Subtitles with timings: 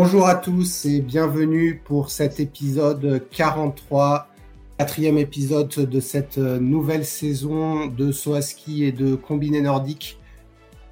[0.00, 4.28] Bonjour à tous et bienvenue pour cet épisode 43,
[4.78, 10.20] quatrième épisode de cette nouvelle saison de Soaski et de Combiné Nordique.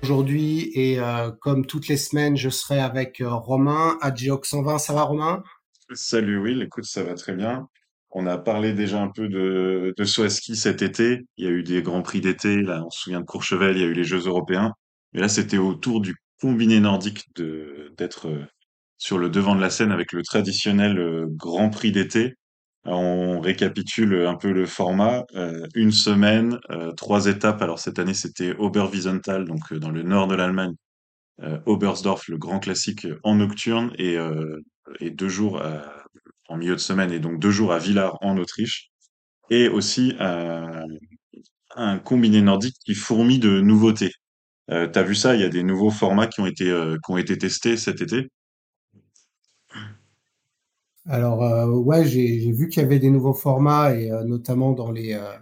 [0.02, 4.78] Aujourd'hui et euh, comme toutes les semaines, je serai avec euh, Romain à Geox 120.
[4.78, 5.44] Ça va Romain?
[5.92, 7.68] Salut Will, écoute, ça va très bien.
[8.10, 11.20] On a parlé déjà un peu de, de Soaski cet été.
[11.36, 13.82] Il y a eu des grands prix d'été, là on se souvient de Courchevel, il
[13.82, 14.72] y a eu les Jeux européens.
[15.12, 18.44] Mais là c'était au tour du combiné nordique d'être euh,
[18.98, 22.34] sur le devant de la scène avec le traditionnel euh, Grand Prix d'été.
[22.84, 25.24] On récapitule un peu le format.
[25.34, 27.60] Euh, une semaine, euh, trois étapes.
[27.60, 30.74] Alors cette année, c'était Oberwiesenthal, donc dans le nord de l'Allemagne.
[31.66, 34.16] Oberstdorf, le grand classique en nocturne, et,
[35.00, 35.62] et deux jours
[36.48, 38.88] en milieu de semaine, et donc deux jours à Villars en Autriche.
[39.50, 44.12] Et aussi un combiné nordique qui fourmille de nouveautés.
[44.70, 45.34] Euh, T'as vu ça?
[45.34, 46.64] Il y a des nouveaux formats qui ont été
[47.04, 48.28] qui ont été testés cet été.
[51.08, 54.90] Alors euh, ouais, j'ai vu qu'il y avait des nouveaux formats et euh, notamment dans
[54.90, 55.32] les, euh,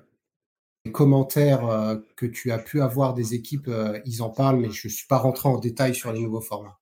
[0.85, 3.71] les commentaires que tu as pu avoir des équipes,
[4.05, 6.79] ils en parlent, mais je suis pas rentré en détail sur les nouveaux formats.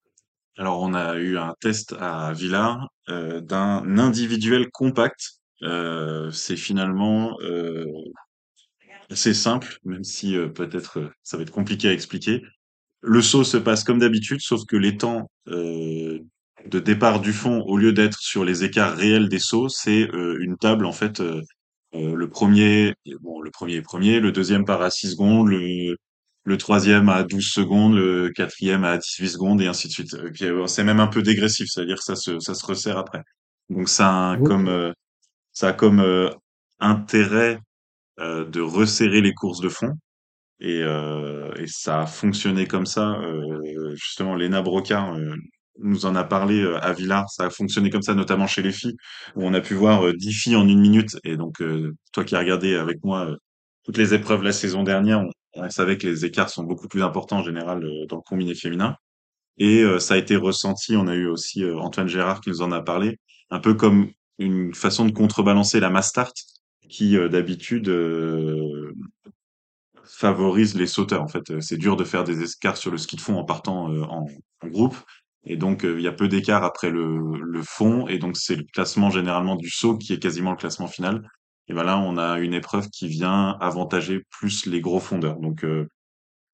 [0.58, 5.38] Alors, on a eu un test à Villars euh, d'un individuel compact.
[6.32, 7.38] C'est finalement
[9.08, 12.42] assez simple, même si peut-être ça va être compliqué à expliquer.
[13.00, 15.30] Le saut se passe comme d'habitude, sauf que les temps
[16.66, 20.38] de départ du fond, au lieu d'être sur les écarts réels des sauts, c'est euh,
[20.40, 21.20] une table en fait.
[21.20, 21.40] euh,
[21.94, 25.96] euh, le premier, bon, le premier est premier, le deuxième part à 6 secondes, le,
[26.44, 30.14] le troisième à 12 secondes, le quatrième à 18 secondes, et ainsi de suite.
[30.14, 33.22] Euh, c'est même un peu dégressif, c'est-à-dire que ça se, ça se resserre après.
[33.70, 34.92] Donc ça a un- comme, euh,
[35.52, 36.30] ça a comme euh,
[36.80, 37.60] intérêt
[38.20, 39.92] euh, de resserrer les courses de fond.
[40.60, 43.12] Et, euh, et ça a fonctionné comme ça.
[43.20, 45.36] Euh, justement, Lena Broca euh,
[45.78, 47.28] nous en a parlé euh, à Villars.
[47.30, 48.96] Ça a fonctionné comme ça, notamment chez les filles,
[49.36, 51.16] où on a pu voir euh, 10 filles en une minute.
[51.24, 53.36] Et donc, euh, toi qui as regardé avec moi euh,
[53.84, 55.24] toutes les épreuves la saison dernière,
[55.54, 58.54] on, savait que les écarts sont beaucoup plus importants en général euh, dans le combiné
[58.54, 58.96] féminin.
[59.58, 60.96] Et euh, ça a été ressenti.
[60.96, 63.18] On a eu aussi euh, Antoine Gérard qui nous en a parlé,
[63.50, 66.34] un peu comme une façon de contrebalancer la mass start,
[66.88, 68.92] qui euh, d'habitude euh,
[70.04, 71.22] favorise les sauteurs.
[71.22, 73.44] En fait, Euh, c'est dur de faire des escarres sur le ski de fond en
[73.44, 74.26] partant euh, en
[74.68, 74.96] groupe.
[75.44, 78.06] Et donc, euh, il y a peu d'écart après le, le fond.
[78.08, 81.28] Et donc, c'est le classement généralement du saut qui est quasiment le classement final.
[81.68, 85.40] Et ben là, on a une épreuve qui vient avantager plus les gros fondeurs.
[85.40, 85.88] Donc, euh,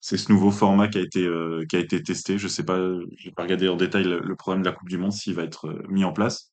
[0.00, 2.38] c'est ce nouveau format qui a été euh, qui a été testé.
[2.38, 2.78] Je sais pas,
[3.16, 5.42] j'ai pas regardé en détail le, le problème de la Coupe du Monde s'il va
[5.44, 6.52] être euh, mis en place.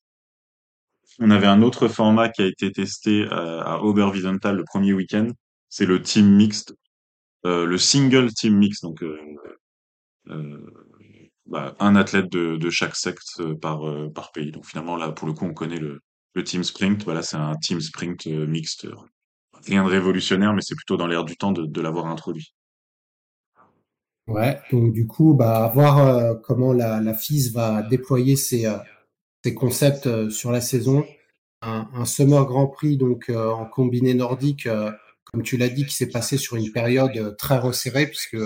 [1.20, 5.28] On avait un autre format qui a été testé euh, à Oberwiesenthal le premier week-end.
[5.70, 6.76] C'est le team mixte
[7.46, 9.20] le single team mix, donc euh,
[11.48, 14.52] bah, un athlète de, chaque sexe euh, par, euh, par pays.
[14.52, 16.02] Donc finalement, là, pour le coup, on connaît le,
[16.44, 17.04] team sprint.
[17.06, 18.88] Voilà, c'est un team sprint euh, mixte.
[19.66, 22.54] Rien de révolutionnaire, mais c'est plutôt dans l'air du temps de, l'avoir introduit.
[24.28, 28.68] Ouais, donc du coup, bah, voir comment la, FIS va déployer ses,
[29.56, 31.06] concepts sur la saison.
[31.62, 34.68] Un, un Summer Grand Prix donc en combiné nordique,
[35.24, 38.38] comme tu l'as dit, qui s'est passé sur une période très resserrée puisque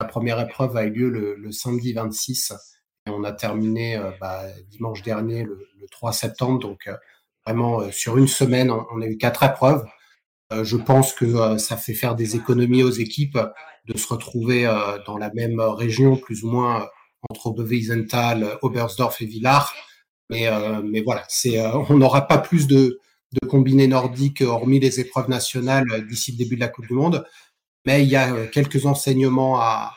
[0.00, 2.52] la première épreuve a eu lieu le, le samedi 26
[3.06, 6.58] et on a terminé euh, bah, dimanche dernier le, le 3 septembre.
[6.58, 6.96] Donc euh,
[7.46, 9.84] vraiment euh, sur une semaine, on, a eu quatre épreuves.
[10.62, 13.36] Je pense que ça fait faire des économies aux équipes
[13.86, 14.62] de se retrouver
[15.04, 16.88] dans la même région, plus ou moins
[17.28, 19.74] entre Oberwiesenthal, Oberstdorf et Villars.
[20.30, 23.00] Mais, euh, mais voilà, c'est, euh, on n'aura pas plus de,
[23.32, 27.24] de combinés nordiques hormis les épreuves nationales d'ici le début de la Coupe du Monde.
[27.86, 29.95] Mais il y a quelques enseignements à,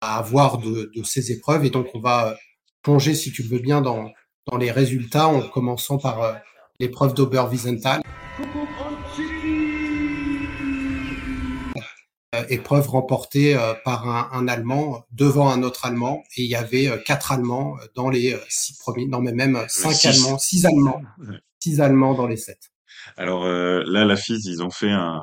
[0.00, 1.64] à avoir de, de ces épreuves.
[1.64, 2.34] Et donc, on va euh,
[2.82, 4.10] plonger, si tu veux bien, dans,
[4.50, 6.34] dans les résultats en commençant par euh,
[6.80, 8.02] l'épreuve d'Oberwiesenthal.
[12.34, 16.54] Euh, épreuve remportée euh, par un, un, Allemand devant un autre Allemand et il y
[16.54, 20.06] avait quatre Allemands dans les six premiers, non mais même cinq six.
[20.08, 21.02] Allemands, six Allemands,
[21.58, 22.70] six Allemands dans les sept.
[23.16, 25.22] Alors là, la FIS, ils ont fait un,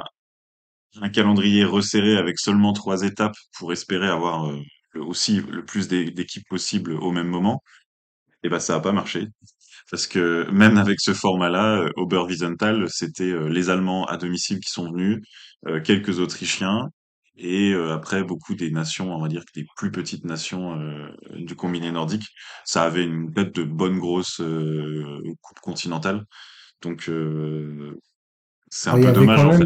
[1.02, 4.60] un calendrier resserré avec seulement trois étapes pour espérer avoir euh,
[4.96, 7.62] aussi le plus d'é- d'équipes possible au même moment.
[8.44, 9.28] Et ben ça a pas marché
[9.92, 14.72] parce que même avec ce format-là, euh, Oberwiesenthal, c'était euh, les Allemands à domicile qui
[14.72, 15.22] sont venus,
[15.84, 16.90] quelques Autrichiens
[17.38, 21.56] et après beaucoup des nations, on va dire que des plus petites nations euh, du
[21.56, 22.24] combiné nordique.
[22.66, 26.24] Ça avait une tête de bonne grosse euh, coupe continentale.
[26.82, 28.00] Donc euh,
[28.70, 29.66] c'est un peu dommage en fait.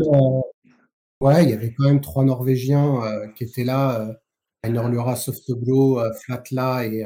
[1.21, 4.13] Ouais, il y avait quand même trois Norvégiens euh, qui étaient là, euh,
[4.63, 7.05] Einar Lura, Softoglo, euh, Flatla et,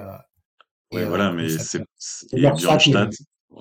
[0.92, 1.88] et Ouais, euh, voilà, comment mais c'est s'appelle?
[2.34, 2.56] Et bon,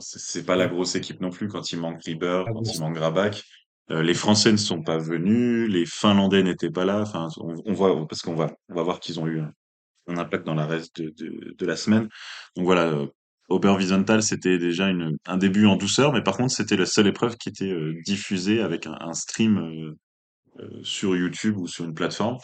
[0.00, 2.62] c'est c'est pas la ouais, grosse équipe non plus quand il manque Rieber, la quand
[2.74, 3.42] il manque Grabach.
[3.90, 7.00] Euh, les Français ne sont pas venus, les Finlandais n'étaient pas là.
[7.00, 9.52] Enfin, on, on voit parce qu'on va on va voir qu'ils ont eu un,
[10.08, 12.08] un impact dans la reste de, de, de la semaine.
[12.56, 13.06] Donc voilà,
[13.48, 17.36] Oberwiesenthal, c'était déjà une, un début en douceur, mais par contre, c'était la seule épreuve
[17.36, 17.74] qui était
[18.04, 19.94] diffusée avec un, un stream
[20.82, 22.38] sur YouTube ou sur une plateforme.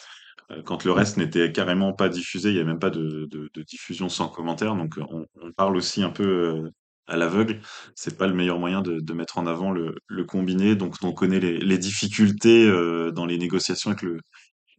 [0.51, 3.49] Euh, quand le reste n'était carrément pas diffusé, il n'y avait même pas de, de,
[3.53, 4.75] de diffusion sans commentaire.
[4.75, 6.69] Donc euh, on, on parle aussi un peu euh,
[7.07, 7.61] à l'aveugle.
[7.95, 10.75] C'est pas le meilleur moyen de, de mettre en avant le, le combiné.
[10.75, 14.19] Donc on connaît les, les difficultés euh, dans les négociations avec le,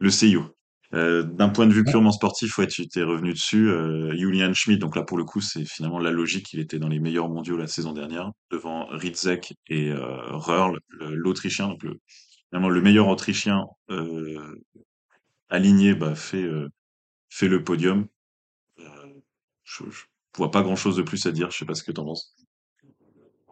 [0.00, 0.44] le CIO.
[0.92, 3.70] Euh, d'un point de vue purement sportif, ouais, tu t'es revenu dessus.
[3.70, 6.52] Euh, Julian Schmidt, donc là pour le coup, c'est finalement la logique.
[6.52, 11.68] Il était dans les meilleurs mondiaux la saison dernière, devant Ritzek et euh, Röhrl, l'Autrichien.
[11.68, 12.00] Donc le,
[12.52, 14.62] le meilleur Autrichien euh,
[15.48, 16.68] aligné bah, fait, euh,
[17.28, 18.06] fait le podium.
[18.78, 18.84] Euh,
[19.64, 20.04] je, je
[20.36, 21.50] vois pas grand-chose de plus à dire.
[21.50, 22.34] Je sais pas ce que t'en penses.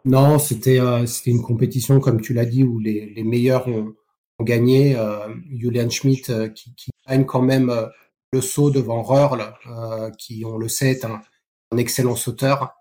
[0.05, 0.79] Non, c'était
[1.27, 3.95] une compétition, comme tu l'as dit, où les, les meilleurs ont,
[4.41, 4.97] gagné.
[5.51, 7.75] Julian Schmidt qui, qui gagne quand même
[8.33, 9.53] le saut devant Röhrl,
[10.17, 11.21] qui, on le sait, est un,
[11.77, 12.73] excellent sauteur.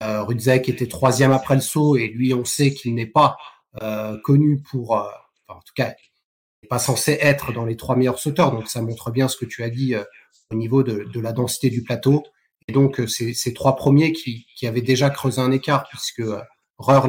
[0.00, 3.36] Rudzek était troisième après le saut et lui, on sait qu'il n'est pas
[4.22, 5.04] connu pour,
[5.56, 8.52] en tout cas, il n'est pas censé être dans les trois meilleurs sauteurs.
[8.52, 10.04] Donc ça montre bien ce que tu as dit euh,
[10.50, 12.24] au niveau de, la densité du plateau.
[12.68, 16.40] Et donc euh, ces trois premiers qui, avaient déjà creusé un écart puisque euh,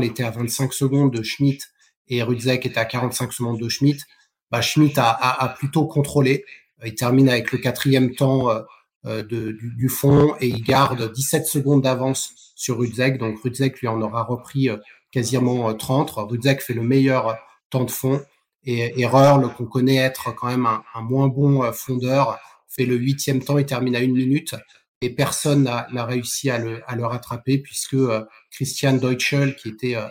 [0.02, 1.66] était à 25 secondes de Schmidt
[2.08, 4.04] et Rudzek était à 45 secondes de Schmidt.
[4.52, 6.46] Bah, Schmidt a, plutôt contrôlé.
[6.84, 8.62] Il termine avec le quatrième temps euh,
[9.06, 13.18] euh, du, fond et il garde 17 secondes d'avance sur Rudzek.
[13.18, 14.78] Donc Rudzek lui en aura repris euh,
[15.12, 16.12] quasiment 30.
[16.18, 17.38] Rudzek fait le meilleur
[17.70, 18.22] temps de fond
[18.64, 22.96] et, Röhrl, qu'on connaît être quand même un, un, moins bon euh, fondeur, fait le
[22.96, 24.56] huitième temps et termine à une minute.
[25.02, 29.96] Et personne n'a réussi à le, à le, rattraper puisque euh, Christian Deutschel, qui était
[29.96, 30.06] euh,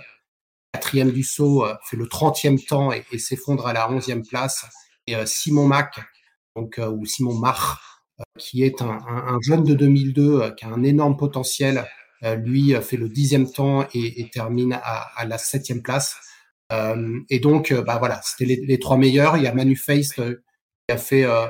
[0.73, 4.67] quatrième du saut, fait le trentième temps et, et s'effondre à la onzième place.
[5.07, 6.01] Et Simon Mack,
[6.57, 7.79] donc, ou Simon Mach,
[8.39, 11.87] qui est un, un, un, jeune de 2002, qui a un énorme potentiel,
[12.23, 16.17] euh, lui fait le dixième temps et, et termine à, à, la septième place.
[16.73, 19.37] Euh, et donc, bah voilà, c'était les, trois meilleurs.
[19.37, 21.47] Il y a Manu Feist qui a fait euh,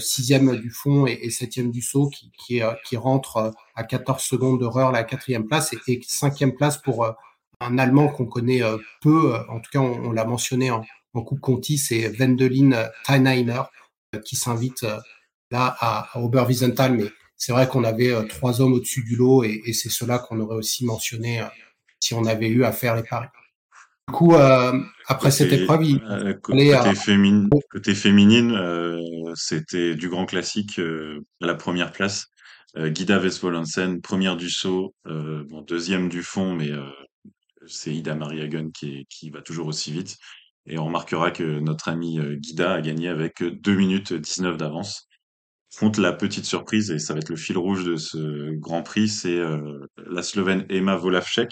[0.00, 4.92] sixième du fond et, septième du saut, qui, qui, qui rentre à 14 secondes d'horreur
[4.92, 7.12] la quatrième place et, cinquième place pour euh,
[7.60, 9.34] un Allemand qu'on connaît euh, peu.
[9.48, 13.62] En tout cas, on, l'a mentionné en, Coupe Conti, c'est Wendelin Teinheimer
[14.14, 14.98] euh, qui s'invite euh,
[15.50, 16.92] là à, Oberwiesenthal.
[16.92, 20.18] Mais c'est vrai qu'on avait euh, trois hommes au-dessus du lot et, et c'est cela
[20.18, 21.46] qu'on aurait aussi mentionné euh,
[22.00, 23.28] si on avait eu à faire les paris.
[24.08, 24.72] Du coup, euh,
[25.06, 26.94] après côté, cette épreuve, il euh, côté, à...
[26.94, 29.00] féminin, côté féminine, euh,
[29.34, 32.26] c'était du grand classique à la première place.
[32.76, 36.70] Guida Vesvolansen, première du saut, bon, deuxième du fond, mais
[37.66, 40.18] c'est Ida Maria Gunn qui, est, qui va toujours aussi vite.
[40.66, 45.06] Et on remarquera que notre ami Guida a gagné avec 2 minutes 19 d'avance.
[45.78, 49.08] Contre la petite surprise, et ça va être le fil rouge de ce Grand Prix,
[49.08, 51.50] c'est euh, la Slovène Emma Volavchek,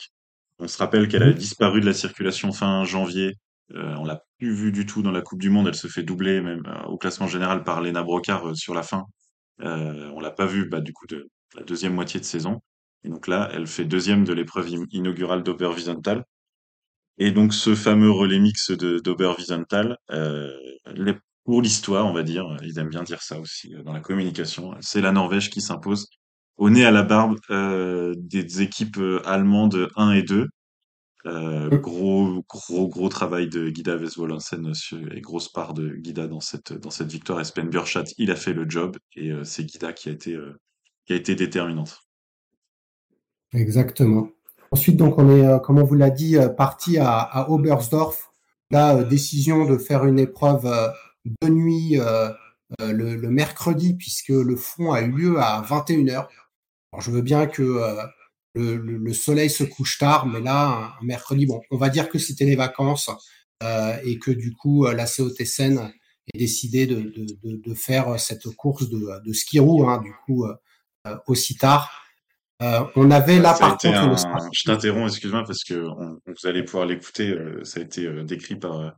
[0.58, 3.34] on se rappelle qu'elle a disparu de la circulation fin janvier.
[3.72, 5.68] Euh, on l'a plus vue du tout dans la Coupe du Monde.
[5.68, 8.82] Elle se fait doubler même euh, au classement général par Lena Brocard euh, sur la
[8.82, 9.04] fin.
[9.62, 12.60] Euh, on l'a pas vue bah, du coup de la deuxième moitié de saison.
[13.04, 16.24] Et donc là, elle fait deuxième de l'épreuve inaugurale d'Oberwiesenthal.
[17.18, 19.98] Et donc ce fameux relais mix de d'Oberwiesenthal,
[21.44, 25.02] pour l'histoire, on va dire, ils aiment bien dire ça aussi dans la communication, c'est
[25.02, 26.08] la Norvège qui s'impose
[26.56, 30.48] au nez à la barbe euh, des équipes allemandes 1 et 2.
[31.26, 34.72] Euh, gros, gros, gros travail de Guida Vesvolansen
[35.10, 37.40] et grosse part de Guida dans cette, dans cette victoire.
[37.40, 40.60] Espen Burchat, il a fait le job et euh, c'est Guida qui a été, euh,
[41.06, 42.02] qui a été déterminante.
[43.54, 44.28] Exactement.
[44.70, 48.32] Ensuite, donc, on est, comme on vous l'a dit, parti à, à Oberstdorf.
[48.70, 50.68] La décision de faire une épreuve
[51.24, 51.96] de nuit
[52.80, 56.26] le, le, mercredi, puisque le fond a eu lieu à 21h.
[56.94, 57.62] Alors, je veux bien que
[58.54, 62.08] le, le, le, soleil se couche tard, mais là, un, mercredi, bon, on va dire
[62.08, 63.10] que c'était les vacances
[63.64, 65.90] euh, et que du coup, la COTSN a
[66.38, 70.44] décidé de, de, de, de, faire cette course de, de ski roue, hein, du coup,
[70.46, 71.90] euh, aussi tard.
[72.60, 74.50] on avait là Ça a par contre le un...
[74.52, 77.30] Je t'interromps, excuse-moi, parce que on- vous allez pouvoir l'écouter.
[77.30, 78.90] euh, ça a été euh, décrit par, euh,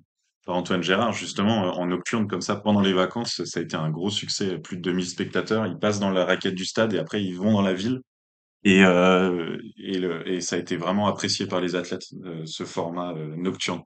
[0.47, 3.45] par Antoine Gérard, justement, euh, en nocturne comme ça, pendant les vacances.
[3.45, 5.67] Ça a été un gros succès, plus de 2000 spectateurs.
[5.67, 8.01] Ils passent dans la raquette du stade et après ils vont dans la ville.
[8.65, 9.59] Et, euh,
[10.41, 13.83] ça a été vraiment apprécié par les athlètes, euh, ce format nocturne.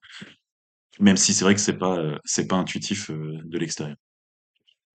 [1.01, 3.97] Même si c'est vrai que c'est pas, pas intuitif de l'extérieur.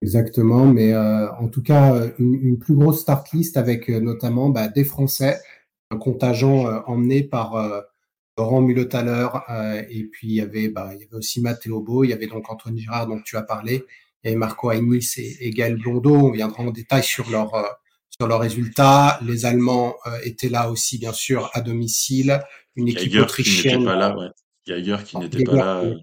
[0.02, 5.40] Exactement, mais en tout cas, une, plus grosse start list avec notamment bah, des Français,
[5.90, 7.56] un contingent emmené par
[8.36, 12.04] Laurent Mulothaler, euh, et puis il y avait, bah, il y avait aussi Mathéo Beau,
[12.04, 13.84] il y avait donc Antoine Girard dont tu as parlé,
[14.22, 16.14] il y avait Marco Ainis et, et Gaël Blondeau.
[16.14, 17.62] On viendra en détail sur leurs euh,
[18.18, 19.18] sur leurs résultats.
[19.22, 22.40] Les Allemands euh, étaient là aussi, bien sûr, à domicile.
[22.74, 23.84] Une équipe Geiger qui autrichienne.
[23.84, 24.28] pas là, ouais.
[24.66, 25.94] Geiger qui Ah, n'était pas là euh,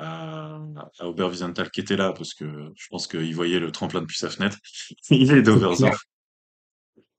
[0.00, 0.60] à,
[0.98, 4.28] à Oberwiesenthal qui était là parce que je pense qu'il voyait le tremplin depuis sa
[4.28, 4.58] fenêtre.
[5.10, 6.04] Il est d'Oberstdorf.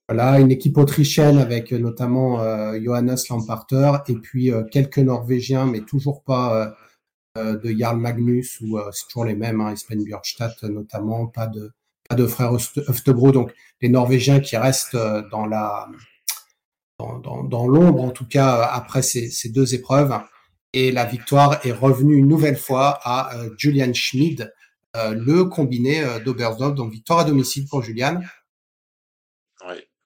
[0.10, 5.68] Voilà, une équipe autrichienne avec euh, notamment euh, Johannes Lamparter et puis euh, quelques Norvégiens,
[5.68, 6.76] mais toujours pas
[7.36, 11.72] de Jarl Magnus ou c'est toujours les mêmes, hein, Espen Bjørnstad notamment, pas de
[12.10, 14.98] pas de frère Öftebro, donc les Norvégiens qui restent
[15.32, 15.88] dans la
[16.98, 20.20] dans, l'ombre en tout cas après ces, deux épreuves
[20.74, 24.52] et la victoire est revenue une nouvelle fois à Julian Schmid,
[24.96, 28.20] le combiné d'Oberstdorf, donc victoire à domicile pour Julian.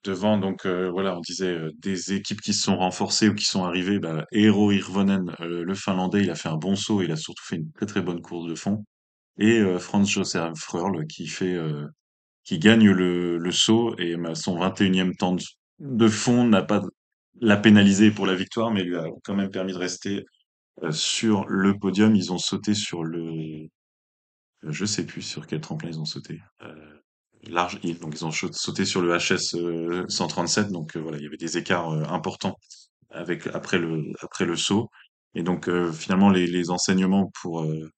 [0.04, 3.46] Devant, donc euh, voilà, on disait euh, des équipes qui se sont renforcées ou qui
[3.46, 4.00] sont arrivées.
[4.00, 7.44] Bah, Eero Hirvonen, euh, le Finlandais, il a fait un bon saut, il a surtout
[7.46, 8.84] fait une très très bonne course de fond.
[9.38, 11.88] Et euh, Franz Josef Fröhrl qui fait, euh,
[12.44, 15.36] qui gagne le, le saut et bah, son 21e temps
[15.80, 16.82] de, fond n'a pas
[17.42, 20.26] l'a pénalisé pour la victoire, mais lui a quand même permis de rester
[20.84, 22.16] euh, sur le podium.
[22.16, 23.68] Ils ont sauté sur le,
[24.64, 26.40] je sais plus sur quel tremplin ils ont sauté.
[27.50, 31.28] Large, donc ils ont sauté sur le HS euh, 137, donc euh, voilà, il y
[31.28, 32.58] avait des écarts euh, importants
[33.14, 34.90] avec après le après le saut.
[35.36, 37.90] Et donc euh, finalement les, enseignements pour euh,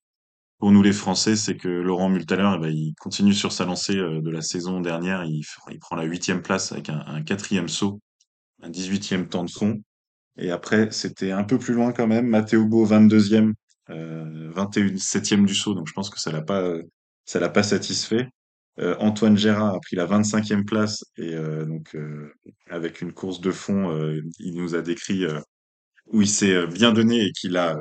[0.58, 3.96] pour nous les Français, c'est que Laurent Multaler, eh ben, il continue sur sa lancée
[3.96, 5.24] euh, de la saison dernière.
[5.24, 8.00] Il, il prend la huitième place avec un, quatrième saut,
[8.62, 9.82] un dix-huitième temps de fond.
[10.38, 12.26] Et après, c'était un peu plus loin quand même.
[12.26, 13.52] Matteo Beau, 22e,
[13.90, 15.74] euh, 21e du saut.
[15.74, 16.82] Donc je pense que ça l'a pas, euh,
[17.26, 18.28] ça l'a pas satisfait.
[18.78, 22.32] Euh, Antoine Gérard a pris la 25e place et euh, donc euh,
[22.68, 23.90] avec une course de fond,
[24.38, 25.24] il nous a décrit
[26.06, 27.76] où il s'est bien donné et qu'il a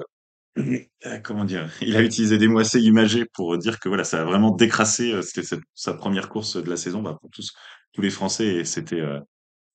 [1.23, 4.23] comment dire, il a utilisé des mots assez imagés pour dire que voilà, ça a
[4.23, 5.21] vraiment décrassé.
[5.21, 7.53] C'était sa première course de la saison bah, pour tous
[7.93, 9.03] tous les Français et c'était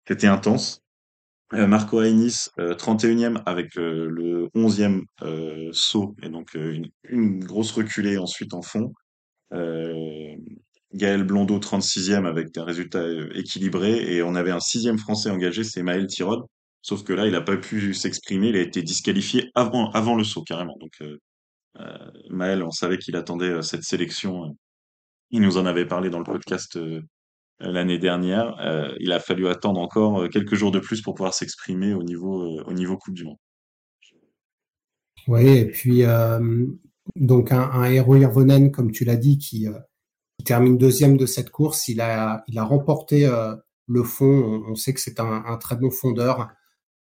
[0.07, 0.83] c'était intense.
[1.53, 6.57] Marco Hainis, euh, 31e avec le 11e euh, saut et donc
[7.05, 8.93] une grosse reculée ensuite en fond.
[10.93, 15.63] Gaël Blondeau, 36e avec un résultat euh, équilibré et on avait un sixième Français engagé,
[15.63, 16.45] c'est Maël Tirod.
[16.83, 20.25] Sauf que là, il n'a pas pu s'exprimer, il a été disqualifié avant, avant le
[20.25, 20.77] saut carrément.
[20.81, 21.19] Donc euh,
[21.79, 24.57] euh, Maël, on savait qu'il attendait cette sélection.
[25.31, 26.77] Il nous en avait parlé dans le podcast
[27.61, 28.57] l'année dernière.
[28.99, 32.73] Il a fallu attendre encore quelques jours de plus pour pouvoir s'exprimer au niveau, au
[32.73, 33.37] niveau Coupe du Monde.
[35.29, 36.03] Oui, et puis
[37.15, 39.69] donc un, un Eero Hirvonen, comme tu l'as dit, qui,
[40.41, 43.55] euh, qui termine deuxième de cette course, il a, il a remporté euh,
[43.87, 44.65] le fond.
[44.67, 46.49] On, sait que c'est un, un très bon fondeur,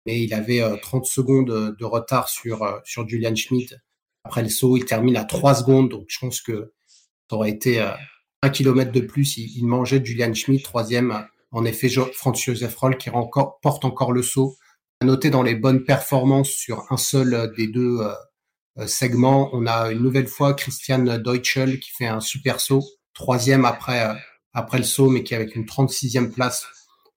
[0.06, 3.76] mais il avait euh, 30 secondes de, de retard sur, euh, sur Julian Schmidt.
[4.24, 6.72] Après le saut, il termine à 3 secondes, donc je pense que
[7.30, 7.90] ça aurait été euh,
[8.42, 9.36] un kilomètre de plus.
[9.38, 11.26] Il, il mangeait Julian Schmidt, troisième.
[11.52, 13.10] En effet, jo Franz Josef Roll qui
[13.62, 14.56] porte encore le saut.
[15.00, 18.12] À noter dans les bonnes performances sur un seul euh, des deux euh,
[18.78, 23.64] euh, segments, on a une nouvelle fois Christian Deutschel qui fait un super saut, troisième
[23.64, 24.14] après, euh,
[24.52, 26.66] après le saut, mais qui avec une 36e place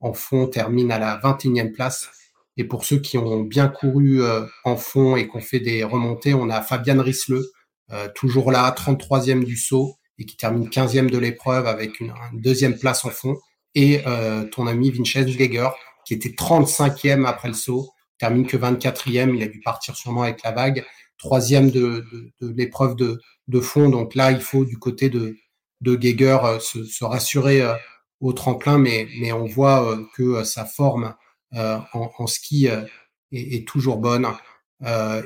[0.04, 2.10] en fond termine à la 21e place.
[2.58, 5.84] Et pour ceux qui ont bien couru euh, en fond et qui ont fait des
[5.84, 7.52] remontées, on a Fabian Risleux,
[7.92, 12.42] euh, toujours là, 33e du saut et qui termine 15e de l'épreuve avec une, une,
[12.42, 13.38] deuxième place en fond.
[13.74, 15.70] Et euh, ton ami Vincenz Geiger,
[16.06, 19.36] qui était 35e après le saut, termine que 24e.
[19.36, 20.86] Il a dû partir sûrement avec la vague.
[21.18, 23.90] Troisième de, de, de l'épreuve de, de, fond.
[23.90, 25.36] Donc là, il faut du côté de,
[25.84, 27.76] de Geiger euh, se, se, rassurer euh,
[28.22, 31.14] au tremplin, mais, mais on voit euh, que sa forme
[31.56, 32.88] en, en, ski est,
[33.32, 34.28] est, toujours bonne.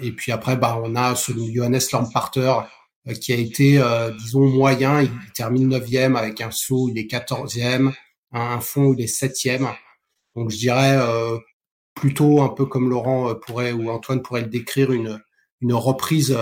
[0.02, 2.54] Et puis après, bah, on a ce Johannes Lamparter
[3.22, 3.82] qui a été,
[4.20, 5.02] disons, moyen.
[5.04, 7.94] Il, termine 9e avec un saut, il est 14e,
[8.34, 9.74] un fond, il est 7e.
[10.36, 11.00] Donc je dirais
[11.96, 15.22] plutôt un peu comme Laurent pourrait ou Antoine pourrait le décrire, une,
[15.62, 16.38] une reprise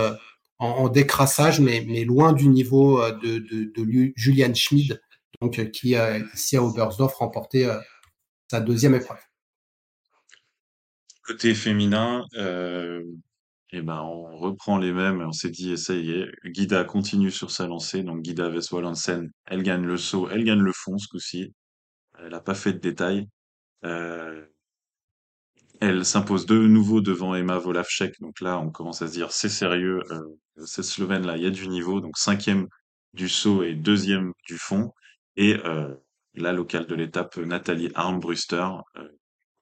[0.58, 5.00] en, décrassage, mais, loin du niveau euh, de, Julian Schmid,
[5.40, 5.94] donc qui
[6.34, 7.70] ici à Oberstdorf remporté
[8.50, 9.18] sa deuxième épreuve.
[11.22, 13.02] Côté féminin, euh,
[13.72, 15.20] eh ben, on reprend les mêmes.
[15.20, 18.04] On s'est dit, ça y est, Guida continue sur sa lancée.
[18.04, 21.52] Donc, Guida Westwall-Hansen, elle gagne le saut, elle gagne le fond ce coup-ci.
[22.18, 23.28] Elle n'a pas fait de détails.
[23.84, 24.46] Euh,
[25.80, 28.20] elle s'impose de nouveau devant Emma Volavchek.
[28.20, 30.02] Donc là, on commence à se dire, c'est sérieux.
[30.10, 30.20] Euh,
[30.64, 32.00] cette Slovène-là, il y a du niveau.
[32.00, 32.68] Donc, cinquième
[33.16, 34.92] du saut et deuxième du fond.
[35.36, 35.94] Et euh,
[36.34, 39.08] la locale de l'étape, Nathalie Armbruster, euh,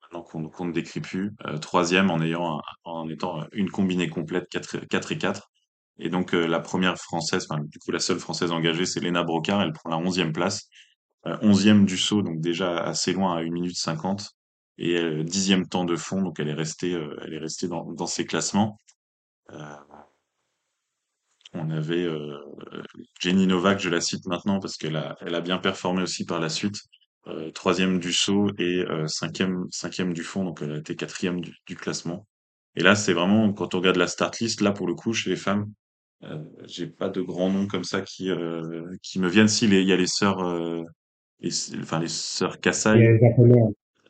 [0.03, 4.87] maintenant qu'on ne décrit plus, euh, troisième en ayant en étant une combinée complète 4,
[4.87, 5.51] 4 et 4.
[5.99, 9.73] Et donc la première française, du coup la seule française engagée, c'est Lena Brocard, elle
[9.73, 10.69] prend la onzième place,
[11.25, 14.33] onzième du saut, donc déjà assez loin à 1 minute 50,
[14.79, 17.85] et euh, dixième temps de fond, donc elle est restée, euh, elle est restée dans,
[17.93, 18.79] dans ces classements.
[19.51, 19.57] Euh,
[21.53, 22.37] on avait euh,
[23.21, 26.41] Jenny Novak, je la cite maintenant parce qu'elle a, elle a bien performé aussi par
[26.41, 26.77] la suite.
[27.55, 31.75] Troisième du saut et cinquième, cinquième du fond, donc elle a été quatrième du, du
[31.75, 32.27] classement.
[32.77, 35.31] Et là, c'est vraiment, quand on regarde la start list, là pour le coup, chez
[35.31, 35.73] les femmes,
[36.67, 38.31] j'ai pas de grands noms comme ça qui
[39.01, 39.49] qui me viennent.
[39.49, 40.45] Si il y a les sœurs,
[41.41, 42.99] les- enfin les sœurs Kassai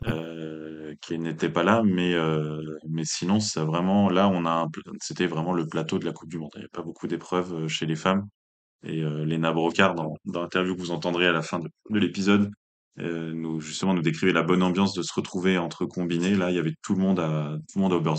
[0.06, 0.54] euh,
[1.00, 4.68] qui n'étaient pas là, mais euh, mais sinon, c'est vraiment là, on a
[5.00, 6.50] c'était vraiment le plateau de la Coupe du Monde.
[6.56, 8.28] Il n'y a pas beaucoup d'épreuves euh, chez les femmes.
[8.84, 12.50] Et euh, Léna Brocard, dans, l'interview que vous entendrez à la fin de, de l'épisode,
[12.96, 16.36] nous justement nous décrivait la bonne ambiance de se retrouver entre combinés.
[16.36, 18.14] Là, il y avait tout le monde à tout le monde à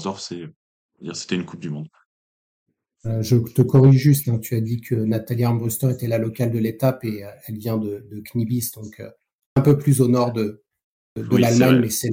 [1.01, 1.87] dire c'était une Coupe du Monde.
[3.05, 6.57] Je te corrige juste, hein, tu as dit que Nathalie Armbruster était la locale de
[6.57, 9.01] l'étape et elle vient de, de Knibis, donc
[9.55, 10.64] un peu plus au nord de,
[11.15, 12.09] de, Oui, l'Allemagne, mais c'est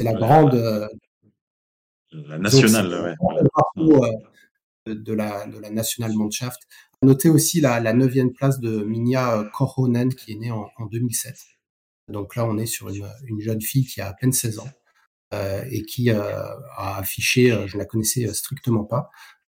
[0.00, 0.88] la, grande, euh,
[2.12, 3.14] la c'est nationale, ouais.
[3.20, 3.42] voilà.
[3.42, 6.60] grande parcours, euh, de, la, de la National Mannschaft.
[7.02, 10.68] À noter aussi la, la neuvième place de Minja euh, Korhonen qui est née en,
[10.76, 11.36] en 2007.
[12.08, 14.68] Donc là, on est sur une, une jeune fille qui a à peine 16 ans
[15.34, 16.20] euh, et qui euh,
[16.76, 19.10] a affiché, euh, je ne la connaissais euh, strictement pas,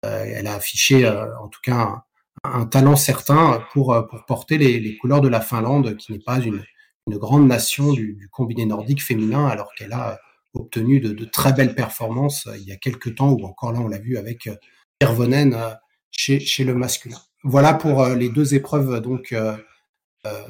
[0.06, 2.04] euh, elle a affiché euh, en tout cas un,
[2.44, 6.20] un talent certain pour, euh, pour porter les, les couleurs de la Finlande, qui n'est
[6.20, 6.64] pas une,
[7.08, 10.20] une grande nation du, combiné nordique féminin, alors qu'elle a
[10.54, 13.88] obtenu de, très belles performances euh, il y a quelques temps, ou encore là on
[13.88, 14.56] l'a vu avec euh,
[15.02, 15.74] Hirvonen euh,
[16.12, 17.20] chez, chez le masculin.
[17.44, 19.56] Voilà pour euh, les deux épreuves donc euh,
[20.26, 20.44] euh,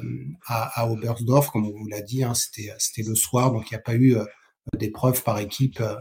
[0.46, 3.78] à, à Oberstdorf, comme on vous l'a dit, hein, c'était le soir, donc il n'y
[3.78, 4.24] a pas eu euh,
[4.76, 5.96] d'épreuve par équipe euh,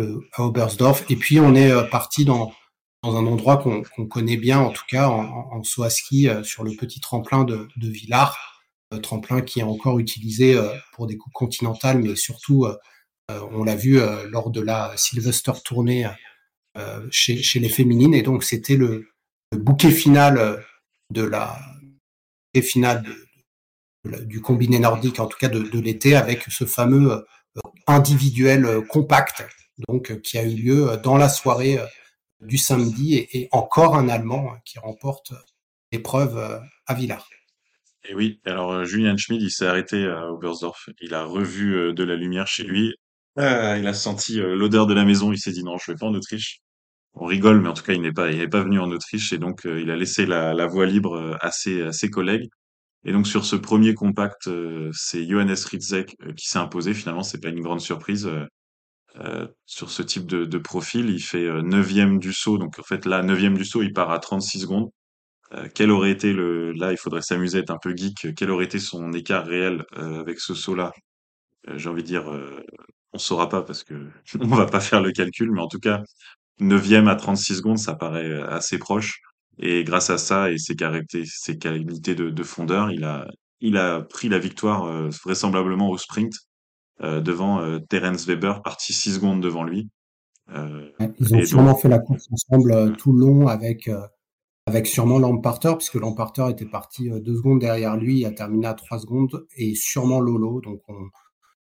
[0.00, 1.04] euh, à Oberstdorf.
[1.10, 2.52] Et puis on est euh, parti dans
[3.02, 7.00] un endroit qu'on connaît bien, en tout cas en, en, ski, euh, sur le petit
[7.00, 8.55] tremplin de, de Villars, euh,
[9.02, 12.76] tremplin qui est encore utilisé euh, pour des coupes continentales, mais surtout, euh,
[13.30, 16.08] euh, on l'a vu euh, lors de la Sylvester Tournée
[16.76, 18.14] euh, chez, les féminines.
[18.14, 19.08] Et donc, c'était le,
[19.52, 20.56] bouquet final euh,
[21.10, 21.58] de la
[24.04, 27.20] du combiné nordique, en tout cas de, l'été, avec ce fameux euh,
[27.86, 29.46] individuel euh, compact,
[29.88, 31.86] donc euh, qui a eu lieu euh, dans la soirée euh,
[32.40, 35.36] du samedi, et, encore un Allemand euh, qui remporte euh,
[35.92, 37.28] l'épreuve euh, à Villars.
[38.08, 40.88] Et oui, alors euh, Julian Schmid, il s'est arrêté à Oberstdorf.
[41.00, 42.94] Il a revu euh, de la lumière chez lui.
[43.38, 45.32] Euh, il a senti euh, l'odeur de la maison.
[45.32, 46.60] Il s'est dit non, je vais pas en Autriche.
[47.14, 49.32] On rigole, mais en tout cas, il n'est pas, il n'est pas venu en Autriche
[49.32, 52.48] et donc il a laissé la, la voie libre à ses, à ses collègues.
[53.04, 54.50] Et donc sur ce premier compact,
[54.92, 56.92] c'est Johannes Ritzek qui s'est imposé.
[56.92, 58.30] Finalement, c'est pas une grande surprise
[59.64, 61.08] sur ce type de, de profil.
[61.08, 62.58] Il fait neuvième du saut.
[62.58, 64.90] Donc en fait là, neuvième du saut, il part à 36 secondes.
[65.54, 68.34] Euh, quel aurait été le, là, il faudrait s'amuser, être un peu geek.
[68.36, 70.92] Quel aurait été son écart réel euh, avec ce saut-là?
[71.68, 72.62] Euh, j'ai envie de dire, euh,
[73.12, 73.94] on saura pas parce que
[74.40, 76.02] on va pas faire le calcul, mais en tout cas,
[76.60, 79.20] neuvième à 36 secondes, ça paraît euh, assez proche.
[79.58, 83.26] Et grâce à ça et ses qualités, ses qualités de, de fondeur, il a,
[83.60, 86.34] il a pris la victoire euh, vraisemblablement au sprint
[87.02, 89.88] euh, devant euh, Terence Weber, parti 6 secondes devant lui.
[90.50, 94.06] Euh, Ils ont sûrement donc, fait la course ensemble euh, tout le long avec, euh,
[94.66, 98.74] avec sûrement Lamparter, puisque Lamparter était parti euh, deux secondes derrière lui, a terminé à
[98.74, 100.60] trois secondes, et sûrement Lolo.
[100.60, 101.08] Donc on,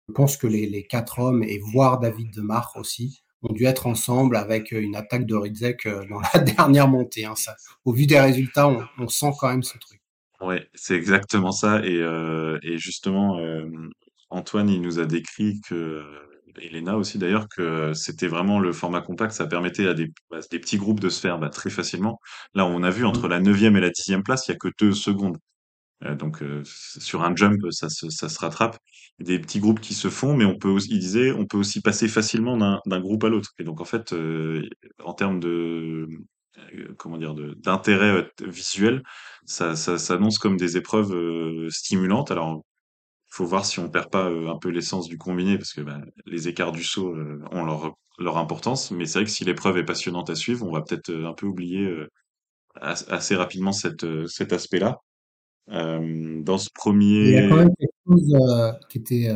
[0.07, 3.87] je pense que les, quatre hommes, et voire David de Marc aussi, ont dû être
[3.87, 7.25] ensemble avec euh, une attaque de Ridzek euh, dans la dernière montée.
[7.25, 7.33] Hein.
[7.85, 9.99] Au vu des résultats, on, sent quand même ce truc.
[10.41, 11.81] ouais, c'est exactement ça.
[11.83, 13.39] Et, justement,
[14.29, 16.03] Antoine, il nous a décrit que,
[16.61, 20.59] Elena aussi d'ailleurs, que c'était vraiment le format compact, ça permettait à des, à des
[20.59, 22.19] petits groupes de se faire bah, très facilement.
[22.53, 24.69] Là, on a vu entre la neuvième et la dixième place, il y a que
[24.79, 25.37] deux secondes.
[26.03, 28.77] Euh, donc euh, sur un jump, ça se, ça se rattrape.
[29.19, 31.81] Des petits groupes qui se font, mais on peut aussi, il disait, on peut aussi
[31.81, 33.51] passer facilement d'un groupe à l'autre.
[33.59, 34.67] Et donc en fait, euh,
[35.03, 36.07] en termes de
[36.97, 39.03] comment dire d'intérêt visuel,
[39.45, 41.13] ça, ça s'annonce comme des épreuves
[41.69, 42.31] stimulantes.
[42.31, 42.63] Alors
[43.31, 45.99] faut voir si on perd pas euh, un peu l'essence du combiné parce que bah,
[46.25, 47.65] les écarts du saut euh, ont
[48.19, 48.91] leur importance.
[48.91, 51.33] Mais c'est vrai que si l'épreuve est passionnante à suivre, on va peut-être euh, un
[51.33, 51.89] peu oublier
[52.79, 54.03] as- assez rapidement cet
[54.53, 54.99] aspect-là.
[55.67, 56.69] Dans ce
[57.19, 58.35] Il y a quand premier, même quelque chose
[58.89, 59.29] qui était,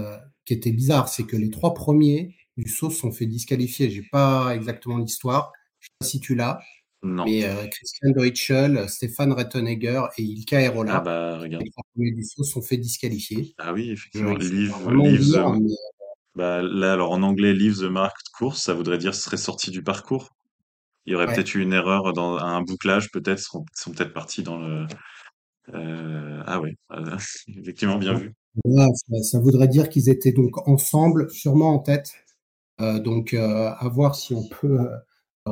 [0.45, 3.89] qui bizarre, c'est que les trois premiers du saut sont fait disqualifier.
[3.89, 6.59] J'ai pas exactement l'histoire, je sais pas si tu l'as,
[7.05, 7.25] non.
[7.25, 11.63] mais euh, Christian Deutschel, Stéphane Rettenegger et Ilka Ah Erola, bah regarde.
[11.95, 13.53] les du saut sont fait disqualifier.
[13.57, 14.33] Ah oui, effectivement.
[14.33, 15.69] Leave, the, mais
[16.35, 19.83] bah là alors en anglais leave the marked course, ça voudrait dire serait sorti du
[19.83, 20.35] parcours.
[21.05, 21.35] Il y aurait ouais.
[21.35, 24.87] peut-être eu une erreur dans un bouclage, peut-être, sont, sont peut-être partis dans le.
[25.73, 28.33] euh, ah ouais, euh, effectivement bien vu.
[28.63, 32.13] Voilà, ça, ça voudrait dire qu'ils étaient donc ensemble, sûrement en tête.
[32.81, 34.97] Euh, donc, euh, à voir si on peut euh,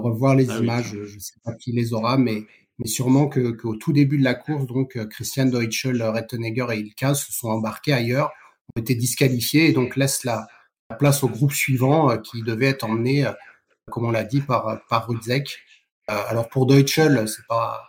[0.02, 0.64] revoir les Ah oui.
[0.66, 0.92] images.
[1.06, 2.44] Je ne sais pas qui les aura, mais,
[2.80, 6.80] mais sûrement que qu'au tout début de la course, donc euh, Christian Deutschel, Rettenegger et
[6.80, 8.32] Ilka se sont embarqués ailleurs,
[8.76, 10.48] ont été disqualifiés et donc laissent la,
[10.90, 13.32] la place au groupe suivant euh, qui devait être emmené, euh,
[13.92, 15.60] comme on l'a dit, par par Rudzek.
[16.10, 17.82] Euh, alors pour Deutschel, c'est pas,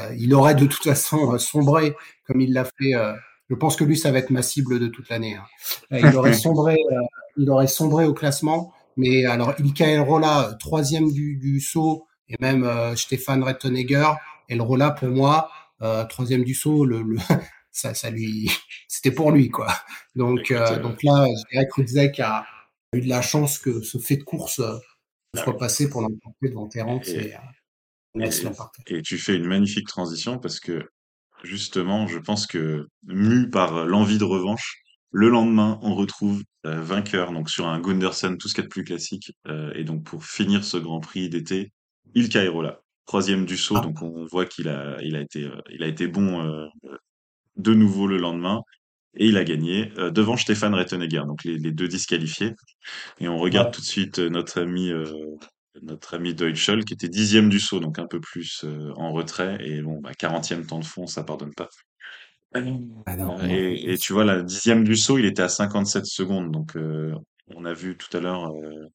[0.00, 1.94] euh, il aurait de toute façon euh, sombré
[2.26, 2.94] comme il l'a fait.
[2.94, 3.14] euh,
[3.50, 5.36] je pense que lui, ça va être ma cible de toute l'année.
[5.36, 5.44] hein.
[5.92, 7.00] Euh, il aurait sombré, euh,
[7.36, 8.72] il aurait sombré au classement.
[8.96, 14.10] Mais alors, Ilka Rola, troisième du, du saut, et même euh, Stéphane Rettenegger,
[14.48, 15.50] et le pour moi,
[15.82, 17.16] euh, troisième du saut, le, le
[17.70, 18.50] ça, ça lui,
[18.88, 19.72] c'était pour lui quoi.
[20.14, 22.46] Donc, Écoute, euh, euh, donc là, je dirais que Rudzek a
[22.92, 24.76] eu de la chance que ce fait de course euh,
[25.34, 28.28] ah soit passé pour l'emporter devant Terence Et, euh,
[28.86, 30.90] et tu fais une magnifique transition parce que
[31.42, 34.81] justement, je pense que mu par l'envie de revanche,
[35.12, 38.68] le lendemain, on retrouve euh, vainqueur donc sur un Gundersen, tout ce qu'il y a
[38.68, 41.70] de plus classique, euh, et donc pour finir ce Grand Prix d'été,
[42.14, 45.60] Ilka Irola, troisième du saut, Ah, donc on voit qu'il a, il a été, euh,
[45.70, 46.68] il a été bon
[47.56, 48.62] de nouveau le lendemain.
[49.14, 52.54] Et il a gagné devant Stéphane Rettenegger, donc les, les deux disqualifiés.
[53.20, 53.72] Et on regarde ouais.
[53.72, 54.90] tout de suite notre ami
[55.82, 58.64] notre ami Deutschel qui était dixième du saut, donc un peu plus
[58.96, 59.58] en retrait.
[59.60, 61.68] Et bon, bah, 40e temps de fond, ça pardonne pas.
[62.54, 65.48] Ah non, Euh, non, Et, et tu vois, la dixième du saut, il était à
[65.48, 66.50] 57 secondes.
[66.52, 67.14] Donc euh,
[67.54, 68.86] on a vu tout à l'heure, euh,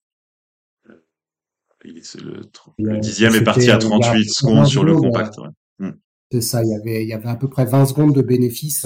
[1.85, 2.41] il est- c'est le,
[2.79, 4.99] euh, dixième est parti à euh, il y a 38 secondes 20 sur le euh,
[4.99, 5.37] compact.
[5.37, 5.49] Ouais.
[5.79, 5.91] Mm,
[6.31, 8.85] c'est ça, il y avait, il y avait à peu près 20 secondes de bénéfice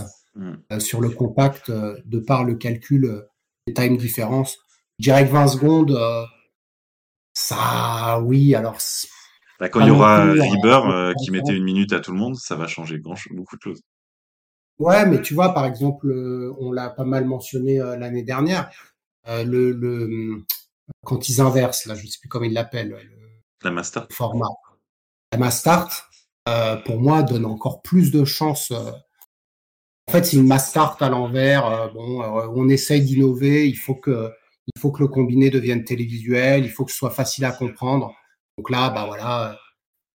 [0.72, 3.22] euh, sur le compact euh, de par le calcul euh,
[3.68, 4.58] des time différence.
[5.00, 6.24] Je dirais que 20 secondes, euh,
[7.34, 8.78] ça, oui, alors
[9.60, 12.36] Bah, quand il y aura euh, euh, qui mettait une minute à tout le monde,
[12.36, 13.82] ça va changer grand, beaucoup de choses.
[14.82, 18.72] Ouais, mais tu vois, par exemple, euh, on l'a pas mal mentionné euh, l'année dernière,
[19.28, 20.44] euh, le, le
[21.06, 23.30] quand ils inversent, là, je sais plus comment ils l'appellent, le
[23.64, 24.08] La Master.
[24.12, 24.48] format.
[25.34, 26.10] La Mastart,
[26.50, 28.72] euh, pour moi, donne encore plus de chances.
[28.72, 28.92] euh,
[30.08, 31.66] En fait, c'est une Mastart à l'envers.
[31.66, 33.68] euh, bon, euh, on essaye d'innover.
[33.68, 34.32] Il faut que,
[34.76, 36.66] il faut que le combiné devienne télévisuel.
[36.66, 38.14] Il faut que ce soit facile à comprendre.
[38.58, 39.58] Donc là, bah voilà,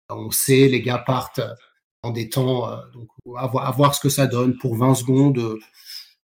[0.09, 1.41] on sait, les gars partent
[2.05, 2.69] en des temps.
[2.69, 5.37] euh, donc à voir, ce que ça donne pour 20 secondes.
[5.39, 5.59] euh,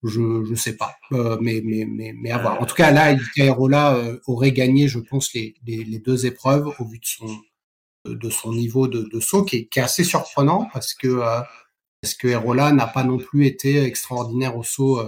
[0.04, 2.62] je, je sais pas, euh, mais, mais, mais, mais à voir.
[2.62, 7.00] En tout cas, là, Ikaerola aurait gagné, je pense, les, les, deux épreuves au vu
[7.00, 7.28] de son,
[8.06, 11.22] de, son niveau de, saut, qui est, assez surprenant parce que
[12.02, 15.02] parce que Erola n'a pas non plus été extraordinaire au saut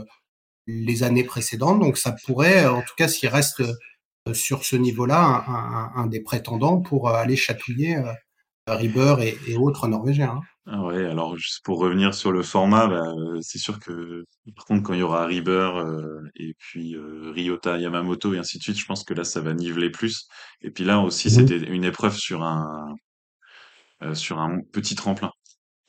[0.67, 1.79] les années précédentes.
[1.79, 3.63] Donc ça pourrait, en tout cas, s'il reste
[4.33, 5.45] sur ce niveau-là,
[5.95, 8.03] un, des prétendants pour aller chatouiller
[8.67, 10.41] Rieber et, et autres Norvégiens.
[10.67, 14.23] Ah ouais, alors juste pour revenir sur le format, bah, euh, c'est sûr que
[14.55, 18.59] par contre quand il y aura Rieber euh, et puis euh, Ryota Yamamoto et ainsi
[18.59, 20.27] de suite, je pense que là ça va niveler plus.
[20.61, 21.33] Et puis là aussi Mhm.
[21.35, 22.95] c'était une épreuve sur un
[24.03, 25.31] euh, sur un petit tremplin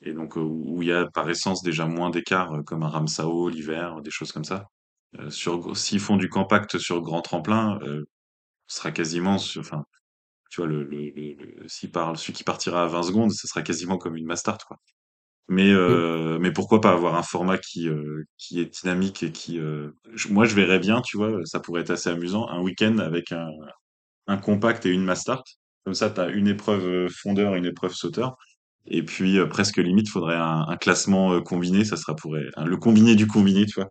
[0.01, 4.01] et donc où il y a par essence déjà moins d'écart comme un Ramsao l'hiver,
[4.01, 4.67] des choses comme ça.
[5.19, 8.03] Euh, sur s'ils font du compact sur grand tremplin, euh,
[8.67, 9.85] ce sera quasiment sur, enfin
[10.53, 11.67] tu vois le, le,
[12.17, 14.77] celui qui partira à 20 secondes, ce sera quasiment comme une Mastart quoi.
[15.49, 15.71] Mais
[16.39, 20.29] mais pourquoi pas avoir un format qui euh, qui est dynamique et qui euh, je-
[20.29, 23.49] moi je verrais bien, tu vois, ça pourrait être assez amusant, un week-end avec un
[24.27, 25.45] un compact et une mass start.
[25.85, 28.37] Comme ça, tu as une épreuve euh, fondeur, une épreuve sauteur.
[28.87, 32.15] Et puis presque limite, faudrait un, un classement combiné, ça sera
[32.57, 33.89] un- le combiné du combiné, tu vois.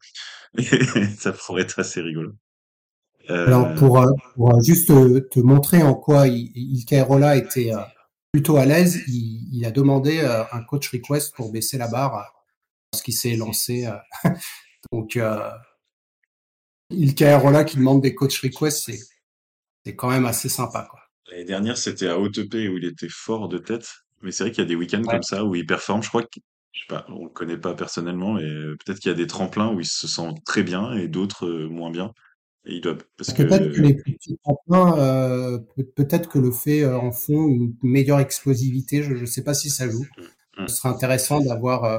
[1.18, 2.32] Ça pourrait être assez rigolo.
[3.28, 7.04] Alors Euh, pour, euh, pour, euh, juste te, montrer en quoi il, Ilkay
[7.36, 7.72] était
[8.32, 12.32] plutôt à l'aise, il, il a demandé un coach request pour baisser la barre
[12.92, 13.88] lorsqu'il s'est lancé.
[14.92, 15.50] Donc euh,
[16.90, 18.98] Ilkay qui demande des coach requests, c'est
[19.84, 21.00] c'est quand même assez sympa quoi.
[21.30, 23.88] L'année dernière, c'était à Haute-Epée où il était fort de tête.
[24.20, 25.14] Mais c'est vrai qu'il y a des week-ends Ouais.
[25.14, 26.02] comme ça où il performe.
[26.02, 26.28] Je crois que
[26.72, 29.72] je sais pas, on le connaît pas personnellement, mais peut-être qu'il y a des tremplins
[29.72, 32.12] où il se sent très bien et d'autres euh, moins bien.
[32.64, 36.38] Et il doit, parce Peut-être que que, les plus petits tremplins, euh, peut- peut-être que
[36.38, 39.02] le fait euh, en font une meilleure explosivité.
[39.02, 40.06] Je ne sais pas si ça joue.
[40.58, 41.98] Mm, Ce serait intéressant d'avoir euh,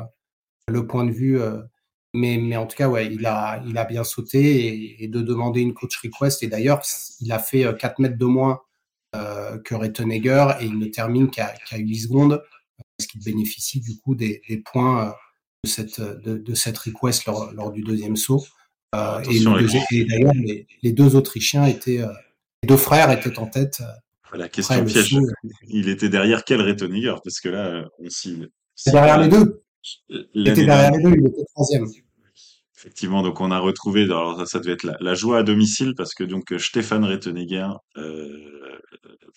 [0.69, 1.39] le point de vue.
[2.13, 5.21] mais, mais en tout cas, ouais, il a, il a bien sauté et, et de
[5.21, 6.43] demander une coach request.
[6.43, 6.81] Et d'ailleurs,
[7.21, 8.61] il a fait euh, 4 mètres de moins
[9.63, 12.41] que Rettenegger et il ne termine qu'à qu'à 8 secondes
[12.97, 15.13] parce qu'il bénéficie du coup des, des points
[15.63, 18.43] de cette, de, de cette request lors, lors du deuxième saut.
[18.93, 22.11] Euh, et la, deuxi- et d'ailleurs, les, les deux Autrichiens étaient, euh,
[22.61, 25.15] les deux frères étaient en tête euh, la question piège.
[25.67, 27.15] Il était derrière quel Retteniger?
[27.23, 28.43] Parce que là, on s'y,
[28.87, 29.63] Et derrière les deux,
[30.33, 31.85] il était derrière les deux, il était troisième.
[32.77, 35.93] Effectivement, donc on a retrouvé, alors ça, ça devait être la, la joie à domicile
[35.95, 38.29] parce que donc Stéphane Rettenegger euh,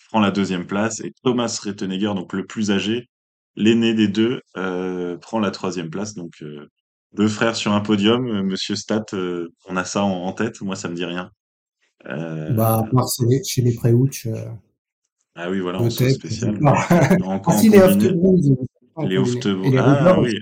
[0.09, 3.07] prend la deuxième place et Thomas Rettenegger, donc le plus âgé,
[3.55, 6.13] l'aîné des deux, euh, prend la troisième place.
[6.13, 6.67] Donc euh,
[7.13, 10.61] deux frères sur un podium, euh, Monsieur Stat, euh, on a ça en, en tête.
[10.61, 11.31] Moi, ça me dit rien.
[12.03, 14.45] Bah, Euh, à part chez chez les pré-ouch, euh,
[15.35, 16.25] ah oui, voilà, en peut-être,
[17.23, 18.55] en, Ah si, les combiné, Oftebro, ils
[19.09, 19.17] les combiné.
[19.17, 19.65] Oftebro.
[19.65, 20.27] Et les Ah oui.
[20.27, 20.37] aussi.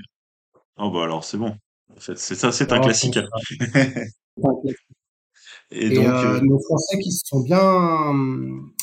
[0.78, 1.56] Oh bah alors c'est bon.
[1.95, 3.17] En fait, c'est ça, c'est un Alors, je classique.
[5.71, 7.60] Et Et donc, euh, euh, nos Français qui se sont bien.
[7.60, 8.73] hum,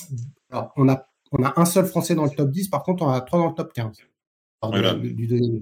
[0.50, 3.06] Alors, on a, on a un seul Français dans le top 10, par contre, on
[3.06, 3.98] en a trois dans le top 15
[4.62, 4.98] lors de la- voilà.
[4.98, 5.60] du du deuxième.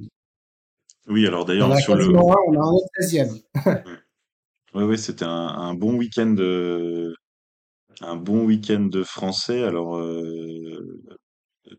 [1.08, 3.40] Oui, alors d'ailleurs sur le, on a un autre 16e.
[4.72, 7.12] Ouais, ouais, c'était un, un bon week-end de,
[8.00, 9.62] un bon week-end de français.
[9.64, 11.00] Alors, euh,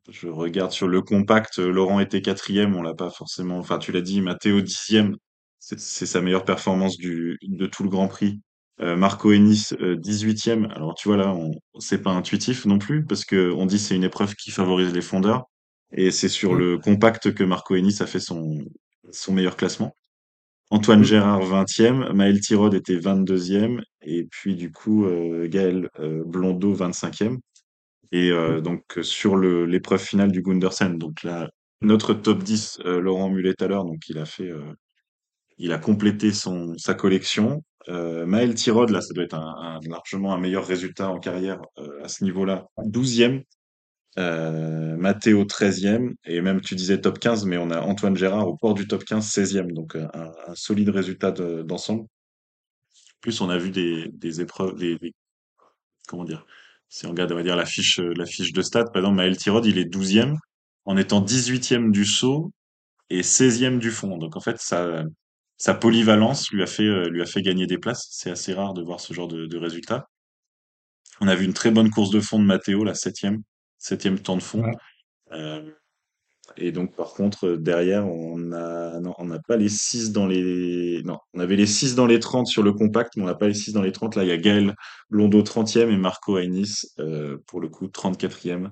[0.10, 3.92] je regarde sur le compact, euh, Laurent était quatrième, on l'a pas forcément, enfin, tu
[3.92, 5.16] l'as dit, Matteo dixième,
[5.60, 8.40] c'est sa meilleure performance du, de tout le Grand Prix.
[8.82, 10.72] Euh, Marco Hennis, euh, 18e.
[10.72, 11.36] Alors, tu vois, là,
[11.80, 15.02] c'est pas intuitif non plus, parce que on dit c'est une épreuve qui favorise les
[15.02, 15.46] fondeurs.
[15.94, 18.60] Et c'est sur le compact que Marco Hennis a fait son,
[19.14, 19.96] son meilleur classement.
[20.70, 26.24] Antoine hum, Gérard 20e, Maël Tirode était 22e, et puis du coup euh, Gaël euh,
[26.26, 27.40] Blondeau 25e.
[28.12, 31.50] Et euh, hum, donc sur l'épreuve finale du Gundersen, donc là
[31.82, 34.52] notre top 10, euh, Laurent Mulet tout à l'heure, donc il a fait,
[35.58, 37.64] il a complété son sa collection.
[37.88, 41.60] Maël Tirode, là, ça doit être un, un- largement un meilleur résultat en carrière
[42.04, 43.44] à ce niveau-là, 12e.
[44.20, 48.58] Euh, Matteo 13e et même tu disais top 15 mais on a Antoine Gérard au
[48.58, 52.08] port du top 15 16e donc euh, un, un solide résultat de- d'ensemble.
[53.22, 55.14] Plus on a vu des, des épreuves des, des-
[56.08, 56.46] comment dire
[56.90, 59.18] si on regarde on va dire la fiche euh, la fiche de stats par exemple
[59.18, 60.38] Maël Tirode il est 12e
[60.86, 62.52] en étant 18e du saut
[63.10, 64.18] et 16e du fond.
[64.18, 64.58] Donc en fait
[65.58, 68.08] sa polyvalence lui a fait euh, lui a fait gagner des places.
[68.12, 70.08] C'est assez rare de voir ce genre de, de résultat.
[71.22, 73.44] On a vu une très bonne course de fond de Matteo la septième
[73.82, 74.74] septième temps de fond ouais.
[75.34, 75.72] Euh,
[76.58, 80.28] Et donc, par contre, euh, derrière, on a, non, on n'a pas les 6 dans
[80.28, 83.36] les, non, on avait les 6 dans les 30 sur le compact, mais on n'a
[83.36, 84.16] pas les 6 dans les 30.
[84.16, 84.76] Là, il y a Gaël
[85.10, 88.72] Blondeau 30e et Marco Hainis, euh, pour le coup, 34e,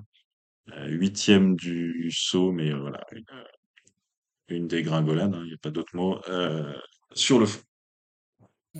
[0.72, 3.24] euh, 8e du saut, mais euh, voilà, une,
[4.48, 6.72] une dégringolade, hein, il n'y a pas d'autre mot, euh,
[7.14, 7.60] sur le fond.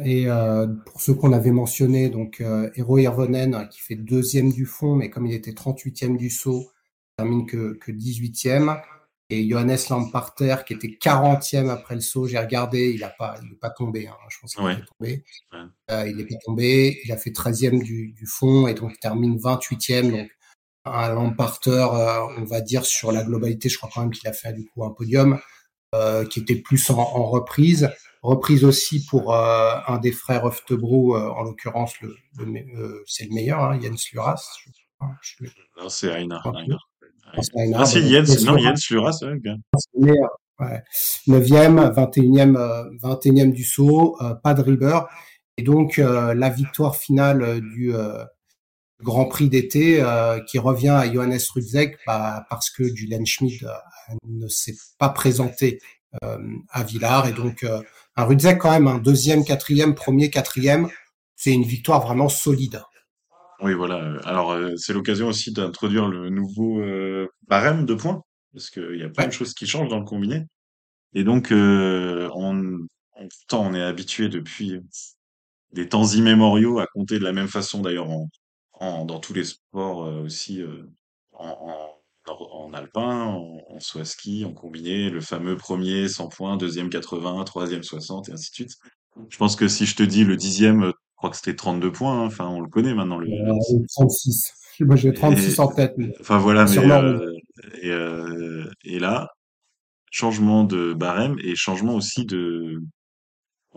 [0.05, 4.65] Et euh, pour ceux qu'on avait mentionnés, donc euh, Eero Hirvonen qui fait deuxième du
[4.67, 8.81] fond, mais comme il était 38e du saut, il termine que, que 18e.
[9.33, 13.53] Et Johannes Lamparter qui était 40e après le saut, j'ai regardé, il a pas, il
[13.53, 14.09] est pas tombé.
[14.09, 15.25] Hein, je pense qu'il Ouais, était tombé.
[15.53, 15.59] ouais.
[15.93, 17.01] Euh, il est pas tombé.
[17.05, 20.11] Il a fait 13e du, du fond et donc il termine 28e.
[20.11, 20.31] Donc
[20.85, 24.33] un Lamparter, euh, on va dire sur la globalité, je crois quand même qu'il a
[24.33, 25.39] fait du coup un podium
[25.95, 27.91] euh, qui était plus en, en reprise.
[28.23, 33.25] Reprise aussi pour euh, un des frères Oftebro, euh, en l'occurrence, le, le euh, c'est
[33.25, 34.43] le meilleur, hein, Jens Luras.
[34.65, 36.43] Je, crois, je le Non, c'est Einar,
[37.33, 39.57] Ah Einar, si, Jens, non, Jens Luras, ouais, bien.
[39.77, 40.31] c'est le meilleur.
[40.59, 40.83] Ouais.
[41.29, 45.01] 9e, 21e, euh, 21e du saut, euh, pas de ribber.
[45.57, 48.23] Et donc, euh, la victoire finale du euh,
[49.03, 54.15] Grand Prix d'été euh, qui revient à Johannes Rudzeck bah, parce que Julian Schmid euh,
[54.27, 55.81] ne s'est pas présenté
[56.23, 56.39] euh,
[56.71, 57.27] à Villars.
[57.27, 57.83] Et donc, euh,
[58.17, 60.89] un Rudzeck quand même, un deuxième, quatrième, premier, quatrième,
[61.37, 62.83] c'est une victoire vraiment solide.
[63.63, 64.19] Oui, voilà.
[64.25, 69.03] Alors, euh, c'est l'occasion aussi d'introduire le nouveau euh, barème de points, parce qu'il y
[69.03, 70.47] a plein de choses qui changent dans le combiné.
[71.15, 72.79] Et donc, euh, on,
[73.17, 74.81] en temps, on est habitué depuis
[75.73, 78.29] des temps immémoriaux à compter de la même façon, d'ailleurs, en,
[78.75, 80.63] en- dans tous les sports aussi,
[81.33, 86.29] en, en, en- en alpin, en, en à ski, en combiné, le fameux premier 100
[86.29, 88.77] points, deuxième 80, troisième 60, et ainsi de suite.
[89.29, 91.93] Je pense que si je te dis le dixième, euh, je crois que c'était 32
[91.93, 92.27] points, hein.
[92.27, 94.53] enfin, on le connaît maintenant, le, le- euh, 36.
[94.81, 97.33] Moi, j'ai et, 36 en tête, mais enfin voilà, mais euh,
[97.83, 99.29] et, euh, et là,
[100.11, 102.83] changement de barème et changement aussi de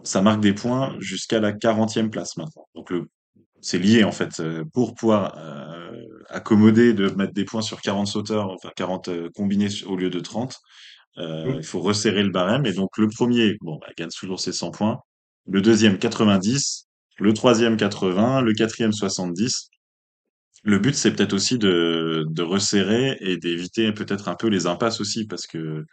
[0.04, 2.68] ça marque des points jusqu'à la 40e place maintenant.
[2.76, 3.10] Donc le
[3.64, 5.92] c'est lié en fait euh, pour pouvoir euh,
[6.30, 10.20] accommoder de mettre des points sur 40 sauteurs, enfin 40 euh, combinés au lieu de
[10.20, 10.60] 30.
[11.18, 14.52] Euh, il faut resserrer le barème et donc le premier, bon, bah, gagne toujours ses
[14.52, 15.00] 100 points.
[15.48, 16.88] Le deuxième 90,
[17.20, 19.70] le troisième 80, le quatrième 70.
[20.64, 25.00] Le but c'est peut-être aussi de, de resserrer et d'éviter peut-être un peu les impasses
[25.02, 25.86] aussi parce que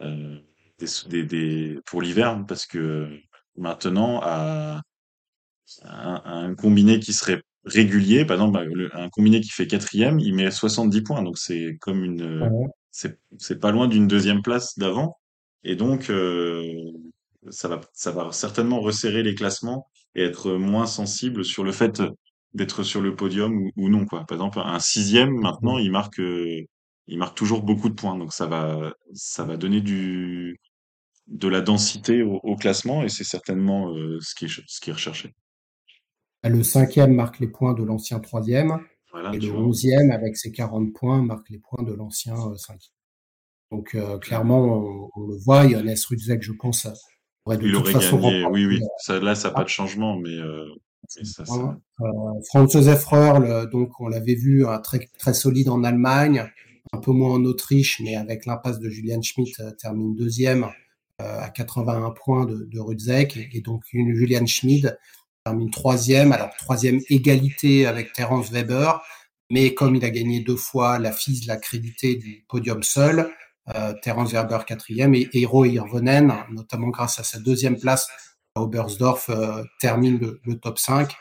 [0.00, 0.38] euh,
[0.78, 3.08] des, des, des, pour l'hiver parce que
[3.56, 4.80] maintenant à
[5.84, 8.52] un, un combiné qui serait régulier, par exemple,
[8.92, 12.66] bah, un combiné qui fait quatrième, il met 70 points, donc c'est comme une, Ouais.
[12.90, 15.18] c'est c'est pas loin d'une deuxième place d'avant,
[15.64, 16.62] et donc euh,
[17.50, 22.02] ça va ça va certainement resserrer les classements et être moins sensible sur le fait
[22.54, 24.24] d'être sur le podium ou, ou non quoi.
[24.26, 26.60] Par exemple, un sixième maintenant, il marque euh,
[27.06, 30.58] il marque toujours beaucoup de points, donc ça va ça va donner du
[31.28, 34.90] de la densité au, au classement et c'est certainement euh, ce qui est ce qui
[34.90, 35.32] est recherché.
[36.44, 38.78] Le cinquième marque les points de l'ancien troisième.
[39.12, 42.92] Voilà, Et le onzième, avec ses 40 points, marque les points de l'ancien euh, cinquième.
[43.70, 45.68] Donc euh, clairement, on, on le voit.
[45.68, 46.86] Johannes Rudzek, je pense,
[47.46, 48.80] aurait de Il toute aurait façon gagné, oui, remporté oui.
[48.98, 50.66] Ça, là, ça n'a euh, pas de changement, mais, euh,
[51.16, 51.78] mais ça, ça...
[52.00, 52.06] Euh,
[52.48, 56.50] Franz Josef Röhrl, donc on l'avait vu, très, très solide en Allemagne,
[56.92, 60.64] un peu moins en Autriche, mais avec l'impasse de Julian Schmidt, euh, termine deuxième
[61.20, 64.96] euh, à 81 points de, de Rudzek, et, et donc une Julian Schmid
[65.44, 69.02] termine troisième, alors troisième égalité avec Terence Weber,
[69.50, 73.30] mais comme il a gagné deux fois, la FIS l'a crédité du podium seul,
[73.74, 78.08] euh, Terence Weber quatrième, et Eero Hirvonen, notamment grâce à sa deuxième place
[78.54, 81.12] à Oberstdorf, euh, termine le, le top 5.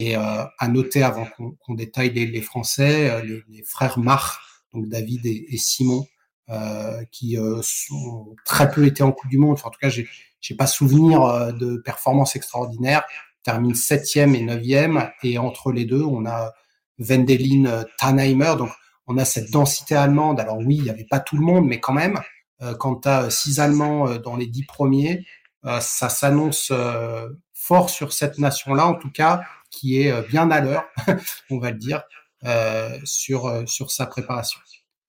[0.00, 3.98] Et euh, à noter avant qu'on qu'on détaille les, les Français, euh, les, les frères
[3.98, 4.40] Marc,
[4.72, 6.06] donc David et, et Simon,
[6.48, 9.58] euh, qui euh, sont très peu été en Coupe du Monde.
[9.62, 10.08] En tout cas, j'ai
[10.40, 13.04] j'ai pas souvenir de performances extraordinaires.
[13.42, 16.52] Termine septième et neuvième, et entre les deux, on a
[16.98, 18.54] Wendelin euh, Tannheimer.
[18.58, 18.70] Donc,
[19.06, 20.40] on a cette densité allemande.
[20.40, 22.20] Alors oui, il n'y avait pas tout le monde, mais quand même,
[22.62, 25.24] euh, quand tu as six Allemands euh, dans les dix premiers,
[25.64, 30.50] euh, ça s'annonce euh, fort sur cette nation-là, en tout cas, qui est euh, bien
[30.50, 30.84] à l'heure,
[31.50, 32.02] on va le dire,
[32.44, 34.60] euh, sur, euh, sur sa préparation.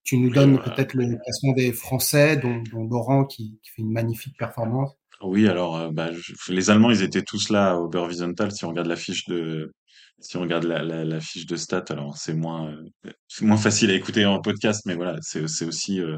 [0.03, 3.81] Tu nous donnes euh, peut-être le classement des Français, dont, dont Laurent qui, qui fait
[3.81, 4.91] une magnifique performance.
[5.29, 8.51] Oui, alors, euh, bah, je- les Allemands, ils étaient tous là au Oberwiesenthal.
[8.51, 9.71] Si on regarde la fiche de,
[10.19, 13.57] si on regarde la, la, la fiche de stats, alors c'est moins, euh, c'est moins
[13.57, 16.17] facile à écouter en podcast, mais voilà, c'est, c'est aussi euh,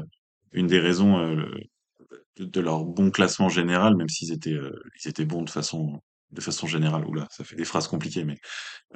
[0.52, 1.44] une des raisons euh,
[2.38, 4.72] de, leur bon classement général, même s'ils étaient, euh,
[5.04, 6.00] ils étaient bons de façon,
[6.32, 7.04] de façon générale.
[7.06, 8.38] Oula, ça fait des phrases compliquées, mais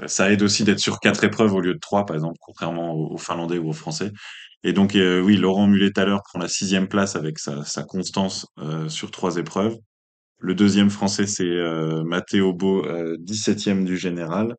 [0.09, 3.19] Ça aide aussi d'être sur quatre épreuves au lieu de trois, par exemple, contrairement aux,
[3.19, 4.13] Finlandais ou aux Français.
[4.65, 8.47] Et donc, oui, Laurent Mulet-Thaler prend la sixième place avec sa, sa constance
[8.89, 9.77] sur trois épreuves.
[10.39, 14.55] Le deuxième français, c'est euh, Mathéo Beau, euh, 17e du général.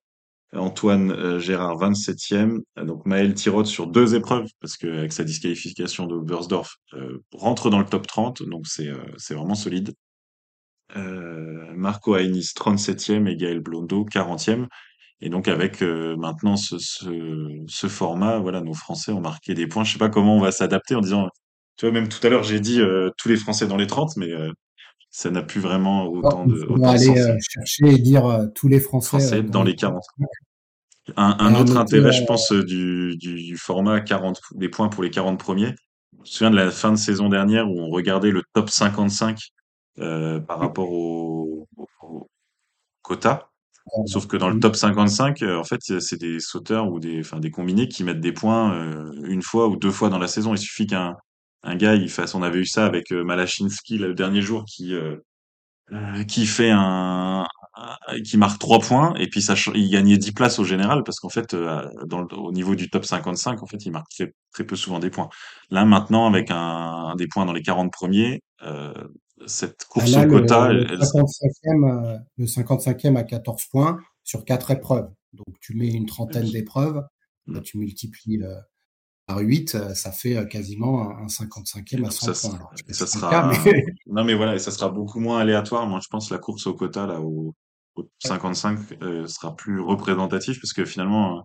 [0.53, 2.61] Antoine euh, Gérard, 27e.
[2.77, 7.69] Euh, Donc, Maël Tirotte sur deux épreuves, parce qu'avec sa disqualification de Bersdorf, euh, rentre
[7.69, 9.93] dans le top 30, donc c'est euh, c'est vraiment solide.
[11.75, 14.67] Marco Ainis, 37e, et Gaël Blondo, 40e.
[15.21, 19.83] Et donc avec maintenant ce, ce, format, voilà, nos Français ont marqué des points.
[19.83, 21.29] Je sais pas comment on va s'adapter en disant,
[21.77, 22.81] tu vois, même tout à l'heure j'ai dit
[23.17, 24.29] tous les Français dans les 30, mais
[25.09, 28.67] ça n'a plus vraiment autant de autant de aller euh, chercher et dire euh, tous
[28.67, 30.03] les Français euh, Français dans dans les les 40.
[30.17, 30.29] 40.
[31.17, 35.03] Un, un autre intérêt, je euh, pense, euh, du, du, format 40, des points pour
[35.03, 35.73] les 40 premiers.
[36.13, 39.39] Je me souviens de la fin de saison dernière où on regardait le top 55
[39.99, 42.27] euh, par rapport au, au, au
[43.01, 43.49] quota.
[44.05, 47.39] Sauf que dans le top 55, euh, en fait, c'est des sauteurs ou des, enfin,
[47.39, 50.53] des combinés qui mettent des points euh, une fois ou deux fois dans la saison.
[50.53, 51.17] Il suffit qu'un
[51.63, 54.93] un gars, il fasse, on avait eu ça avec euh, Malachinski le dernier jour, qui
[54.93, 55.17] euh,
[55.91, 57.45] euh, qui fait un,
[58.25, 61.29] qui marque trois points et puis ça, il gagnait 10 places au général parce qu'en
[61.29, 64.75] fait, dans le- au niveau du top 55, en fait, il marque très, très peu
[64.75, 65.29] souvent des points.
[65.71, 68.93] Là, maintenant, avec un, des points dans les 40 premiers, euh,
[69.47, 73.65] cette bah course là, au quota, le elle, elle- 55e, euh, le 55e à 14
[73.71, 75.10] points sur quatre épreuves.
[75.33, 77.01] Donc tu mets une trentaine d'épreuves,
[77.47, 77.63] bah, Mm.
[77.63, 78.55] tu multiplies euh,
[79.30, 82.58] par 8, euh, ça fait euh, quasiment un, un 55e à Donc 100 ça, points.
[82.58, 85.86] Alors, ça cas, sera, mais non mais voilà, et ça sera beaucoup moins aléatoire.
[85.88, 87.54] Moi, je pense la course au quota là au,
[87.96, 91.44] au 55 euh, sera plus représentatif parce que finalement,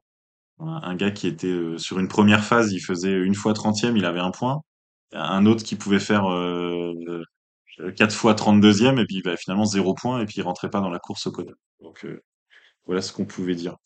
[0.61, 3.97] un, un gars qui était euh, sur une première phase, il faisait une fois 30e,
[3.97, 4.62] il avait un point.
[5.12, 6.93] Un autre qui pouvait faire euh,
[7.80, 10.80] euh, quatre fois 32e et puis bah, finalement zéro point et puis il rentrait pas
[10.80, 11.53] dans la course au quota.
[11.80, 12.07] Donc
[12.87, 13.76] voilà ce qu'on pouvait dire.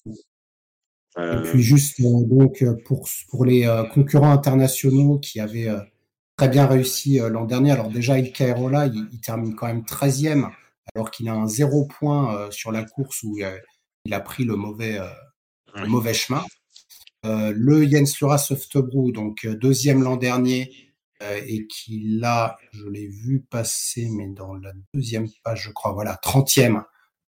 [1.17, 5.69] Et Euh, puis juste donc euh, pour pour les euh, concurrents internationaux qui avaient
[6.37, 7.73] très bien réussi l'an dernier.
[7.73, 10.51] Alors déjà, Il Cairola, il, il, termine quand même 13e,
[10.95, 13.39] alors qu'il a un zéro point sur la course où
[14.05, 15.01] il a pris le mauvais,
[15.75, 16.45] le mauvais chemin.
[17.25, 20.71] le Jens Lura Softebrew, donc deuxième l'an dernier,
[21.21, 26.21] et qui là, je l'ai vu passer, mais dans la deuxième page, je crois, voilà,
[26.23, 26.85] 30e,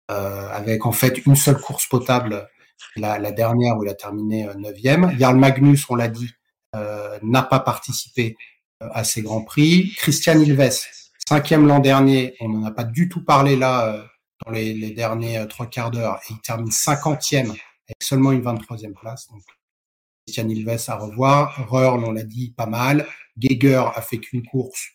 [0.08, 2.48] avec en fait une seule course potable
[2.96, 5.16] la, la, dernière où il a terminé euh, neuvième.
[5.18, 6.30] Jarl Magnus, on l'a dit,
[6.74, 8.36] euh, n'a pas participé
[8.82, 9.92] euh, à ces grands prix.
[9.96, 10.80] Christian Ilves,
[11.28, 14.04] cinquième l'an dernier, on n'en a pas du tout parlé là
[14.44, 18.92] dans les, les derniers trois quarts d'heure, et il termine cinquantième avec seulement une 23e
[18.92, 19.28] place.
[19.28, 19.42] Donc
[20.26, 21.68] Christian Ilves à revoir.
[21.68, 23.06] Röhrl, on l'a dit, pas mal.
[23.36, 24.88] Geiger a fait qu'une course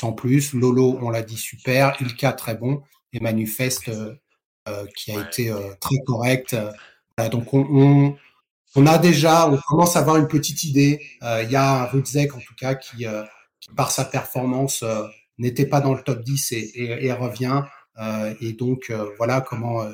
[0.00, 0.52] sans plus.
[0.52, 2.00] Lolo, on l'a dit, super.
[2.00, 2.82] Ilka, très bon.
[3.12, 6.56] Et Manifeste, euh, qui a été très correct
[7.28, 11.00] donc on, a déjà, on commence à avoir une petite idée.
[11.24, 13.24] Euh, il y a un en tout cas qui, euh,
[13.76, 15.02] par sa performance euh,
[15.38, 17.62] n'était pas dans le top 10 et, revient.
[18.40, 19.84] et donc voilà comment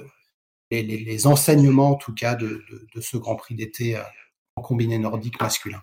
[0.70, 2.62] les, enseignements en tout cas de,
[3.00, 3.98] ce Grand Prix d'été
[4.56, 5.80] en combiné nordique masculin.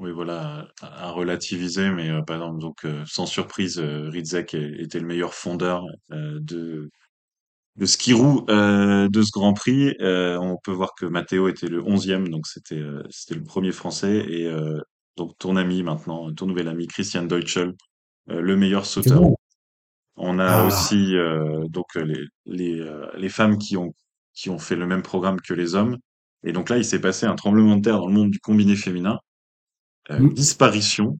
[0.00, 5.84] Oui, voilà, à relativiser, mais par exemple, donc sans surprise, Ridzek était le meilleur fondeur
[6.10, 6.90] de
[7.78, 11.80] le skirou euh, de ce Grand Prix, euh, on peut voir que Matteo était le
[11.80, 14.80] 11e, donc c'était euh, c'était le premier français et euh,
[15.16, 17.74] donc ton ami maintenant, ton nouvel ami Christian Deutschel,
[18.30, 19.22] euh, le meilleur sauteur.
[20.16, 20.66] On a ah.
[20.66, 21.14] aussi
[21.68, 22.84] donc les les
[23.16, 23.94] les femmes qui ont
[24.34, 25.96] qui ont fait le même programme que les hommes
[26.42, 28.74] et donc là il s'est passé un tremblement de terre dans le monde du combiné
[28.74, 29.20] féminin.
[30.10, 30.30] Mm.
[30.30, 31.16] Disparition,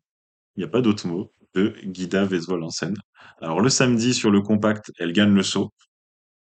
[0.57, 2.97] il n'y a pas d'autre mot, de Guida Vesvol en scène.
[3.41, 5.73] Alors le samedi sur le compact, elle gagne le saut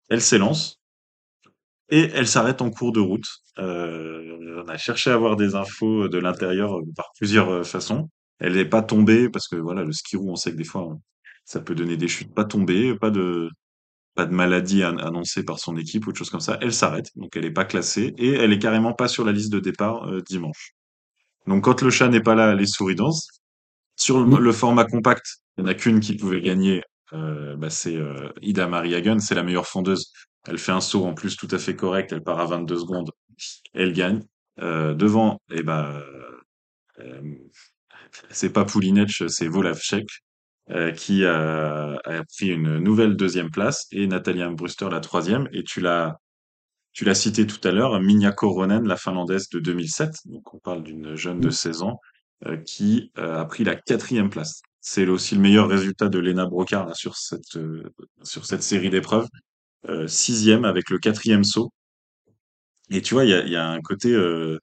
[0.08, 0.78] elle s'élance
[1.90, 3.26] et elle s'arrête en cours de route.
[3.58, 8.10] Euh, on a cherché à avoir des infos de l'intérieur euh, par plusieurs euh, façons.
[8.38, 10.96] Elle n'est pas tombée parce que voilà, le skirou, on sait que des fois,
[11.44, 12.34] ça peut donner des chutes.
[12.34, 13.50] Pas tombée, pas de
[14.14, 16.58] pas de maladie annoncée par son équipe ou de choses comme ça.
[16.60, 19.52] Elle s'arrête, donc elle n'est pas classée et elle est carrément pas sur la liste
[19.52, 20.72] de départ dimanche.
[21.46, 23.28] Donc quand le chat n'est pas là, les souris dansent.
[23.94, 25.24] Sur le, le format compact,
[25.56, 26.82] il n'y en a qu'une qui pouvait gagner
[27.12, 30.12] euh, bah c'est euh, Ida Marie Hagen, c'est la meilleure fondeuse.
[30.46, 33.10] Elle fait un saut en plus tout à fait correct, elle part à 22 secondes,
[33.74, 34.22] elle gagne.
[34.60, 37.22] Euh, devant, et eh euh,
[38.30, 40.06] c'est pas Poulinec, c'est Volavchek
[40.96, 41.98] qui a,
[42.36, 45.48] pris une nouvelle deuxième place et Nathalie Brewster la troisième.
[45.52, 46.18] Et tu l'as
[46.92, 50.10] tu l'as cité tout à l'heure, Minja Koronen, la finlandaise de 2007.
[50.26, 52.00] Donc on parle d'une jeune de 16 ans
[52.66, 54.62] qui a pris la quatrième place.
[54.90, 57.82] C'est aussi le meilleur résultat de Lena Brocard sur cette euh,
[58.22, 59.28] sur cette série d'épreuves.
[59.86, 61.70] Euh, sixième avec le quatrième saut.
[62.88, 64.58] Et tu vois, il y a, un côté, euh,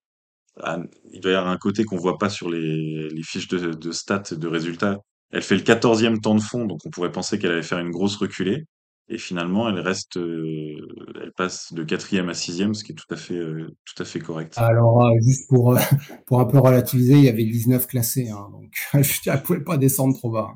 [0.57, 4.97] avoir un côté qu'on voit pas sur les, les fiches de, de stats de résultats.
[5.29, 7.91] Elle fait le quatorzième temps de fond, donc on pourrait penser qu'elle allait faire une
[7.91, 8.65] grosse reculée.
[9.07, 10.75] Et finalement, elle reste, euh,
[11.21, 14.05] elle passe de quatrième à sixième, ce qui est tout à fait, euh, tout à
[14.05, 14.55] fait correct.
[14.57, 15.77] Alors, euh, juste pour,
[16.25, 19.77] pour un peu relativiser, il y avait 19 classés, hein, donc je ne pouvais pas
[19.77, 20.55] descendre trop bas.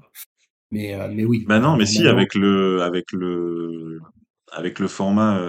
[0.71, 1.45] Mais, mais oui.
[1.47, 3.99] Bah non, mais si, avec le, avec le,
[4.51, 5.41] avec le format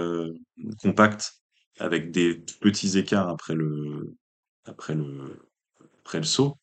[0.81, 1.33] compact,
[1.79, 4.15] avec des petits écarts après le,
[4.65, 5.47] après le,
[5.99, 6.57] après le saut,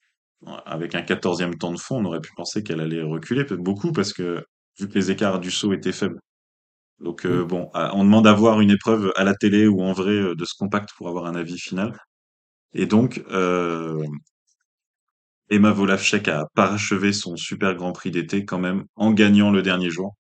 [0.66, 4.12] avec un quatorzième temps de fond, on aurait pu penser qu'elle allait reculer, beaucoup, parce
[4.12, 4.45] que
[4.78, 6.18] vu que les écarts du saut étaient faibles.
[7.01, 10.35] Donc euh, bon, on demande d'avoir une épreuve à la télé ou en vrai euh,
[10.35, 11.97] de ce compact pour avoir un avis final.
[12.75, 14.03] Et donc, euh,
[15.51, 19.91] Emma Volavchek a parachevé son super Grand Prix d'été quand même en gagnant le dernier
[19.91, 20.15] jour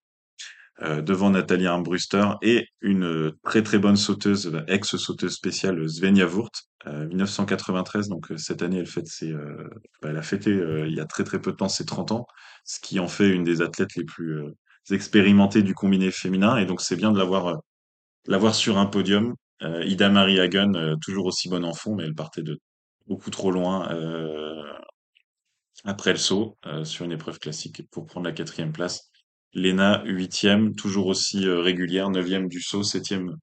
[0.80, 6.52] devant Nathalie Armbruster et une très très bonne sauteuse, ex-sauteuse spéciale Svenja Wurt,
[6.86, 8.08] 1993.
[8.08, 10.52] Donc cette année, elle fête ses, bah, elle a fêté
[10.86, 12.26] il y a très très peu de temps ses 30 ans,
[12.64, 14.40] ce qui en fait une des athlètes les plus
[14.94, 16.56] expérimentés du combiné féminin.
[16.56, 17.56] Et donc, c'est bien de l'avoir, euh,
[18.26, 19.34] l'avoir sur un podium.
[19.62, 22.58] Euh, Ida Marie Hagen, euh, toujours aussi bonne en fond, mais elle partait de
[23.06, 23.88] beaucoup trop loin
[25.84, 29.10] après le saut sur une épreuve classique pour prendre la quatrième place.
[29.54, 33.34] Lena, huitième, toujours aussi régulière, neuvième du saut, septième,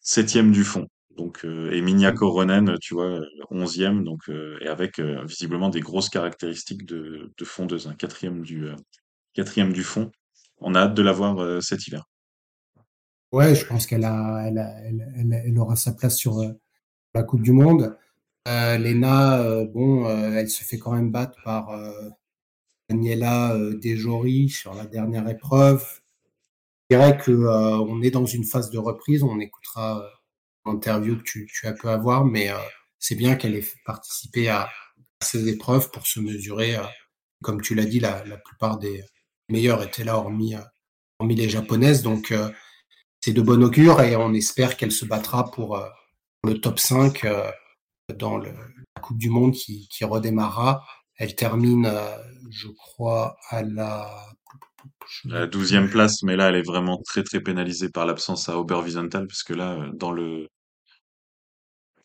[0.00, 0.88] septième du fond.
[1.16, 3.20] Donc, et Minia Koronen, tu vois,
[3.50, 4.28] onzième, donc
[4.60, 8.66] et avec visiblement des grosses caractéristiques de, de fondeuse, hein, quatrième du
[9.34, 10.10] quatrième du fond
[10.60, 12.04] on a hâte de la voir euh, cet hiver.
[13.32, 16.52] Ouais, je pense qu'elle aura sa place sur euh,
[17.14, 17.96] la Coupe du Monde.
[18.48, 21.76] Euh, Lena, bon, elle se fait quand même battre par
[22.88, 25.84] Daniela Desjory sur la dernière épreuve.
[26.88, 29.24] Je dirais que on est dans une phase de reprise.
[29.24, 30.08] On écoutera
[30.64, 32.50] l'interview que tu, as pu avoir, mais
[33.00, 34.68] c'est bien qu'elle ait participé à,
[35.20, 36.76] ces épreuves pour se mesurer
[37.42, 39.02] Comme tu l'as dit, la, plupart des
[39.48, 40.54] meilleurs étaient là, hormis,
[41.18, 42.02] hormis les japonaises.
[42.02, 42.34] Donc,
[43.20, 45.82] c'est de bon augure et on espère qu'elle se battra pour
[46.44, 47.26] le top 5
[48.14, 48.52] dans la
[49.02, 50.84] Coupe du Monde qui, redémarrera.
[51.16, 51.90] Elle termine,
[52.50, 54.08] je crois, à la
[55.24, 59.26] la douzième place, mais là, elle est vraiment très très pénalisée par l'absence à Oberwiesenthal,
[59.26, 60.48] parce que là, dans le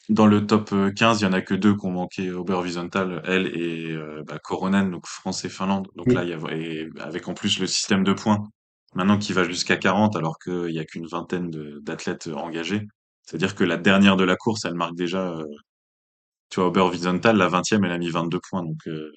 [0.09, 3.47] dans le top 15, il y en a que deux qui ont manqué Oberwiesenthal, elle
[3.47, 5.87] et euh, bah, Koronen, donc France et Finlande.
[5.95, 8.49] Donc là, il y a et avec en plus le système de points
[8.95, 11.49] maintenant qui va jusqu'à 40, alors qu'il y a qu'une vingtaine
[11.81, 12.87] d'athlètes engagés.
[13.23, 15.45] C'est-à-dire que la dernière de la course, elle marque déjà, euh,
[16.49, 18.79] tu vois, Oberwiesenthal, la 20e, elle a mis 22 points, donc.
[18.87, 19.11] Euh,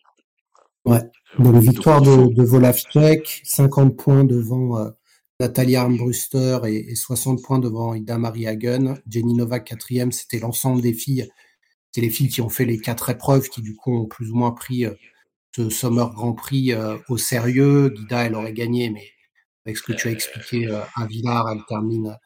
[0.84, 1.02] ouais.
[1.38, 4.90] Donc victoire de, de Volavchek, 50 points devant euh,
[5.44, 8.94] Natalia Armbruster et, et, 60 points devant Ida Marie Hagen.
[9.06, 11.28] Jenny Novak quatrième, c'était l'ensemble des filles.
[11.92, 14.36] C'est les filles qui ont fait les quatre épreuves, qui du coup ont plus ou
[14.36, 14.94] moins pris euh,
[15.54, 17.90] ce Summer Grand Prix euh, au sérieux.
[17.90, 19.06] Guida, elle aurait gagné, mais
[19.66, 22.16] avec ce que tu as expliqué, euh, à Villars, elle termine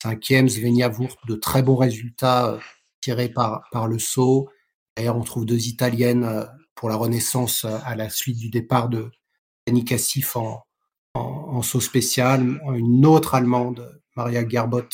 [0.00, 0.48] cinquième.
[0.48, 2.60] Svenja Wurth, de très bons résultats
[3.00, 4.48] tirés par, par le saut.
[4.96, 9.10] D'ailleurs, on trouve deux Italiennes pour la Renaissance à la suite du départ de
[9.66, 10.62] Yannick Assif en,
[11.48, 12.60] en, saut spécial.
[12.74, 14.88] Une autre Allemande, Maria Gerbot,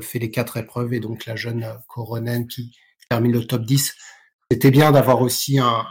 [0.00, 2.76] fait les quatre épreuves et donc la jeune Coronen qui
[3.08, 3.94] termine le top 10.
[4.50, 5.86] C'était bien d'avoir aussi un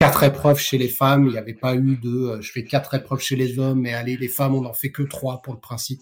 [0.00, 1.26] quatre épreuves chez les femmes.
[1.26, 3.94] Il n'y avait pas eu de euh, je fais quatre épreuves chez les hommes, mais
[3.94, 6.00] allez, les femmes, on n'en fait que trois pour le principe.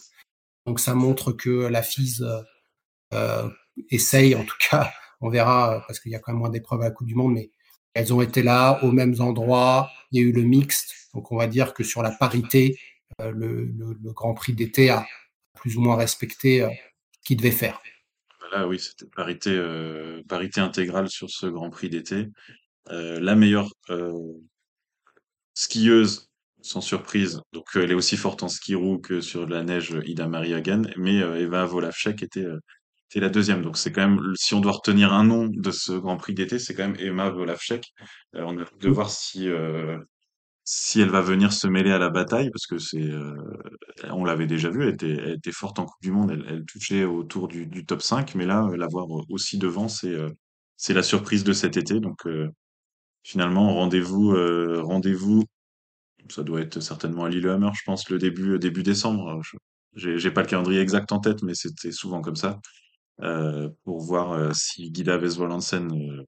[0.66, 2.42] Donc ça montre que la FISE euh,
[3.14, 3.48] euh,
[3.90, 6.84] essaye, en tout cas, on verra, parce qu'il y a quand même moins d'épreuves à
[6.84, 7.50] la Coupe du Monde, mais
[7.94, 9.90] elles ont été là aux mêmes endroits.
[10.10, 10.92] Il y a eu le mixte.
[11.14, 12.78] Donc, on va dire que sur la parité,
[13.20, 15.06] le, le, le, Grand Prix d'été a
[15.54, 16.70] plus ou moins respecté euh,
[17.12, 17.80] ce qu'il devait faire.
[18.52, 22.28] Là, oui, c'était parité, euh, parité intégrale sur ce Grand Prix d'été.
[22.90, 23.70] Euh, la meilleure
[25.54, 26.28] skieuse,
[26.60, 30.28] sans surprise, donc elle est aussi forte en ski roue que sur la neige, Ida
[30.28, 32.46] Maria Hagen, mais Eva Volavchek était
[33.14, 33.62] c'est la deuxième.
[33.62, 36.58] Donc c'est quand même, si on doit retenir un nom de ce Grand Prix d'été,
[36.58, 37.92] c'est quand même Emma Volavchek.
[38.34, 39.98] Euh, on a de voir si euh,
[40.64, 43.34] si elle va venir se mêler à la bataille, parce que c'est, euh,
[44.10, 46.64] on l'avait déjà vu, elle était, elle était forte en Coupe du Monde, elle, elle
[46.64, 50.16] touchait autour du, du, top 5, mais là, l'avoir aussi devant, c'est
[50.76, 52.00] c'est la surprise de cet été.
[52.00, 52.26] Donc
[53.22, 54.34] finalement, rendez-vous
[54.82, 55.44] rendez-vous
[56.30, 59.40] ça doit être certainement à Lillehammer, je pense, le début début décembre.
[59.94, 62.60] J'ai pas le calendrier exact en tête, mais c'était souvent comme ça.
[63.20, 66.24] Euh, pour voir euh, si Guida Vesvolansen euh,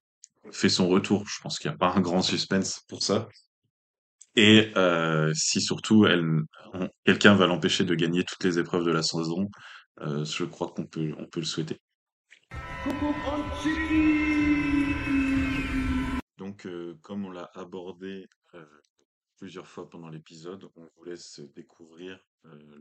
[0.53, 1.24] fait son retour.
[1.26, 3.28] Je pense qu'il n'y a pas un grand suspense pour ça.
[4.37, 4.72] Et
[5.34, 6.07] si surtout
[7.05, 9.49] quelqu'un va l'empêcher de gagner toutes les épreuves de la saison,
[10.01, 11.78] je crois qu'on peut, on peut le souhaiter.
[16.37, 16.68] Donc,
[17.01, 18.26] comme on l'a abordé
[19.39, 22.18] plusieurs fois pendant l'épisode, on vous laisse découvrir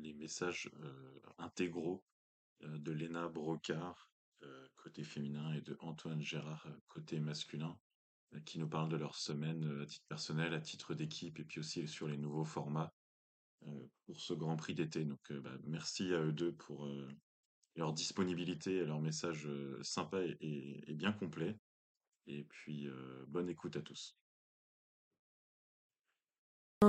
[0.01, 0.69] les messages
[1.37, 2.03] intégraux
[2.63, 4.09] euh, de Léna Brocard,
[4.43, 7.77] euh, côté féminin, et de Antoine Gérard, euh, côté masculin,
[8.45, 11.87] qui nous parlent de leur semaine à titre personnel, à titre d'équipe, et puis aussi
[11.87, 12.93] sur les nouveaux formats
[14.05, 15.05] pour ce Grand Prix d'été.
[15.05, 16.87] Donc bah, merci à eux deux pour
[17.75, 19.47] leur disponibilité et leur message
[19.81, 21.57] sympa et, bien complet.
[22.27, 22.87] Et puis
[23.27, 24.17] bonne écoute à tous.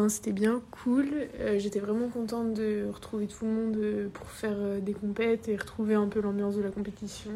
[0.09, 1.09] C'était bien cool.
[1.41, 5.49] Euh, j'étais vraiment contente de retrouver tout le monde euh, pour faire euh, des compètes
[5.49, 7.33] et retrouver un peu l'ambiance de la compétition.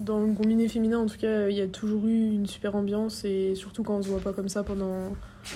[0.00, 3.24] Dans le combiné féminin, en tout cas, il y a toujours eu une super ambiance
[3.24, 5.12] et surtout quand on se voit pas comme ça pendant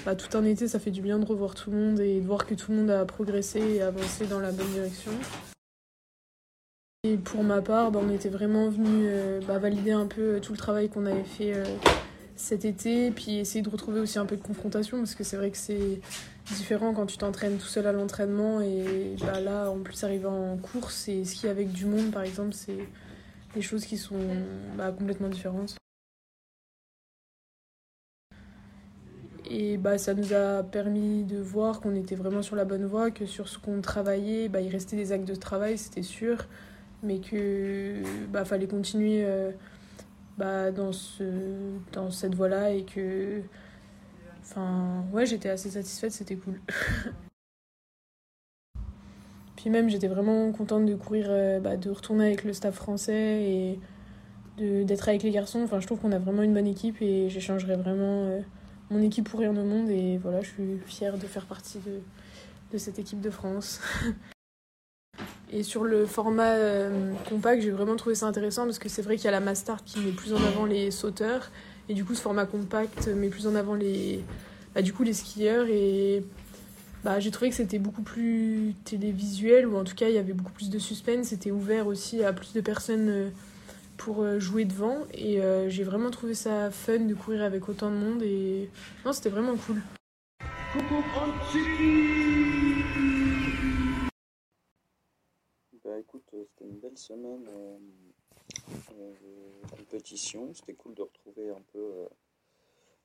[0.07, 2.27] bah, tout un été, ça fait du bien de revoir tout le monde et de
[2.27, 5.11] voir que tout le monde a progressé et avancé dans la bonne direction.
[7.05, 10.41] Et pour ma part, bah, on était vraiment venu euh, bah, valider un peu euh,
[10.41, 11.65] tout le travail qu'on avait fait euh,
[12.37, 15.51] cet été, puis essayer de retrouver aussi un peu de confrontation, parce que c'est vrai
[15.51, 16.01] que c'est
[16.57, 20.57] différent quand tu t'entraînes tout seul à l'entraînement, et bah, là, en plus, arriver en
[20.57, 22.79] course et skier avec du monde, par exemple, c'est
[23.55, 24.21] des choses qui sont
[24.77, 25.77] bah, complètement différentes.
[29.51, 33.11] Et bah, ça nous a permis de voir qu'on était vraiment sur la bonne voie,
[33.11, 36.47] que sur ce qu'on travaillait, bah, il restait des actes de travail, c'était sûr
[37.03, 39.53] mais que bah, fallait continuer euh,
[40.37, 40.91] bah, dans,
[41.93, 43.43] dans cette voie-là et que
[44.43, 46.61] enfin ouais j'étais assez satisfaite c'était cool
[49.59, 53.43] puis même j'étais vraiment contente de courir euh, bah, de retourner avec le staff français
[53.43, 53.81] et
[54.57, 57.75] d'être avec les garçons enfin je trouve qu'on a vraiment une bonne équipe et j'échangerai
[57.75, 58.41] vraiment euh,
[58.91, 62.01] mon équipe pour rien au monde et voilà je suis fière de faire partie de,
[62.73, 63.81] de cette équipe de France
[65.51, 69.17] Et sur le format euh, compact, j'ai vraiment trouvé ça intéressant parce que c'est vrai
[69.17, 71.51] qu'il y a la Mastart qui met plus en avant les sauteurs.
[71.89, 74.23] Et du coup, ce format compact met plus en avant les,
[74.75, 75.67] bah, du coup, les skieurs.
[75.71, 76.23] Et
[77.09, 80.35] bah, j'ai trouvé que c'était beaucoup plus télévisuel, ou en tout cas, il y avait
[80.35, 81.29] beaucoup plus de suspense.
[81.29, 83.31] C'était ouvert aussi à plus de personnes euh,
[83.97, 85.07] pour euh, jouer devant.
[85.15, 88.23] Et j'ai vraiment trouvé ça fun de courir avec autant de monde.
[88.23, 88.69] Et
[89.07, 89.81] non, c'était vraiment cool.
[95.83, 97.79] Bah écoute, euh, c'était une belle semaine euh,
[98.93, 99.13] euh,
[99.65, 100.53] de compétition.
[100.53, 102.07] C'était cool de retrouver un peu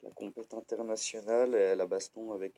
[0.01, 2.56] la compétition internationale et la baston avec,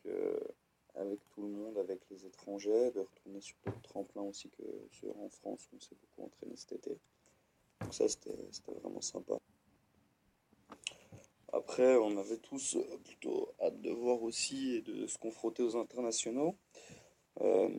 [0.95, 5.17] avec tout le monde, avec les étrangers, de retourner sur d'autres tremplins aussi que sur
[5.19, 6.97] en France où on s'est beaucoup entraîné cet été.
[7.81, 8.35] Donc ça, c'était
[8.67, 9.39] vraiment sympa.
[11.51, 16.55] Après, on avait tous plutôt hâte de voir aussi et de se confronter aux internationaux.
[17.41, 17.69] Euh,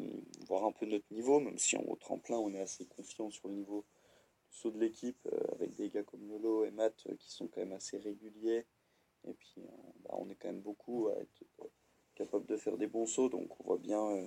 [0.47, 3.49] voir un peu notre niveau, même si en haut tremplin on est assez confiant sur
[3.49, 3.87] le niveau
[4.51, 7.49] du saut de l'équipe, euh, avec des gars comme Lolo et Matt euh, qui sont
[7.49, 8.67] quand même assez réguliers.
[9.27, 9.63] Et puis
[10.05, 11.43] bah, on est quand même beaucoup à être
[12.17, 14.27] capable de faire des bons sauts, donc on voit bien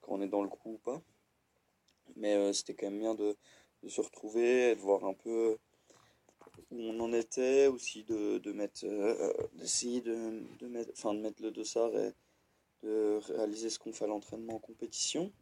[0.00, 1.02] quand on est dans le coup ou pas.
[2.16, 3.36] Mais c'était quand même bien de,
[3.88, 5.58] se retrouver, de voir un peu
[6.70, 8.86] où on en était, aussi de, mettre,
[9.54, 10.14] d'essayer de,
[10.66, 12.12] mettre, de mettre le dossard et
[12.82, 15.32] de réaliser ce qu'on fait à l'entraînement en compétition.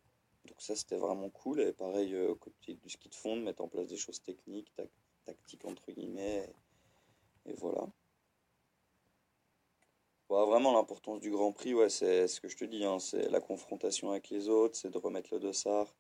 [0.47, 1.61] Donc ça c'était vraiment cool.
[1.61, 4.73] Et pareil euh, côté du ski de fond, de mettre en place des choses techniques,
[5.25, 6.49] tactiques entre guillemets.
[7.47, 7.87] Et, voilà.
[10.47, 13.41] Vraiment l'importance du Grand Prix, ouais, c'est ce que je te dis, hein, c'est la
[13.41, 15.95] confrontation avec les autres, c'est de remettre le dossard.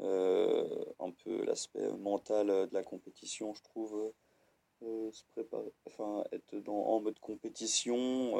[0.00, 4.12] Euh, un peu l'aspect mental de la compétition, je trouve.
[4.82, 8.34] Euh, se préparer, enfin être dans, en mode compétition,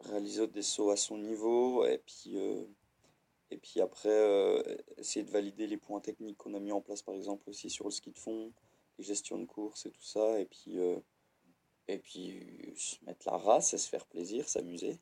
[0.00, 2.64] réaliser des sauts à son niveau et puis, euh,
[3.50, 4.62] et puis après euh,
[4.98, 7.86] essayer de valider les points techniques qu'on a mis en place par exemple aussi sur
[7.86, 8.52] le ski de fond,
[8.98, 10.98] les gestions de course et tout ça et puis, euh,
[11.88, 14.98] et puis se mettre la race et se faire plaisir, s'amuser.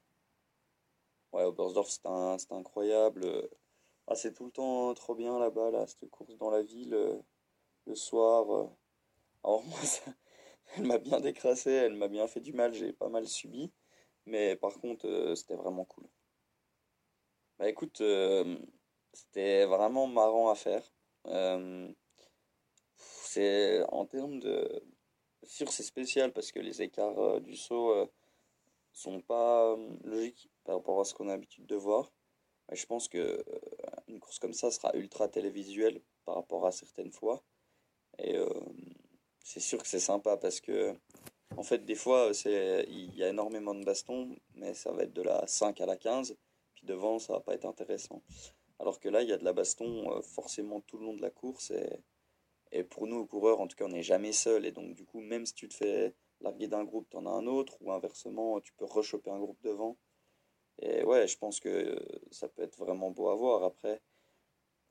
[1.33, 3.49] Ouais, Oberstdorf c'était incroyable.
[4.07, 7.23] Ah, c'est tout le temps trop bien là-bas, là, cette course dans la ville
[7.87, 8.71] le soir.
[9.45, 9.79] Alors moi,
[10.77, 13.73] elle m'a bien décrassé, elle m'a bien fait du mal, j'ai pas mal subi.
[14.27, 16.05] Mais par contre, euh, c'était vraiment cool.
[17.59, 18.59] Bah écoute, euh,
[19.13, 20.83] c'était vraiment marrant à faire.
[21.27, 21.93] Euh,
[22.97, 24.83] c'est en termes de.
[25.45, 28.09] Sûr, c'est spécial parce que les écarts du saut
[28.93, 32.13] sont pas logiques par rapport à ce qu'on a l'habitude de voir.
[32.71, 33.45] Je pense que
[34.09, 37.43] une course comme ça sera ultra télévisuelle par rapport à certaines fois.
[38.19, 38.39] Et
[39.43, 40.95] c'est sûr que c'est sympa parce que
[41.57, 45.23] en fait, des fois, il y a énormément de bastons, mais ça va être de
[45.23, 46.37] la 5 à la 15,
[46.75, 48.23] puis devant, ça va pas être intéressant.
[48.79, 51.23] Alors que là, il y a de la baston euh, forcément tout le long de
[51.23, 52.01] la course, et,
[52.73, 55.21] et pour nous, coureurs, en tout cas, on n'est jamais seul, et donc du coup,
[55.21, 58.61] même si tu te fais larguer d'un groupe, tu en as un autre, ou inversement,
[58.61, 59.97] tu peux rechoper un groupe devant.
[60.81, 61.99] Et ouais, je pense que
[62.31, 63.65] ça peut être vraiment beau à voir.
[63.65, 64.03] Après,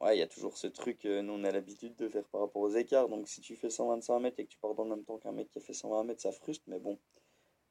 [0.01, 2.41] Ouais, il y a toujours ce truc, euh, nous on a l'habitude de faire par
[2.41, 4.89] rapport aux écarts, donc si tu fais 125 mètres et que tu pars dans le
[4.89, 6.97] même temps qu'un mec qui a fait 120 mètres, ça frustre, mais bon,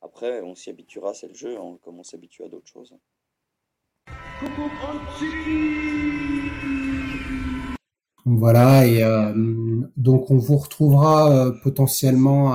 [0.01, 2.95] après on s'y habituera, c'est le jeu, hein, comme on s'habitue à d'autres choses.
[8.25, 9.33] Voilà, et euh,
[9.97, 12.55] donc on vous retrouvera euh, potentiellement.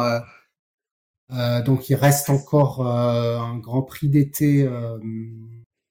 [1.65, 4.69] donc il reste encore un Grand Prix d'été,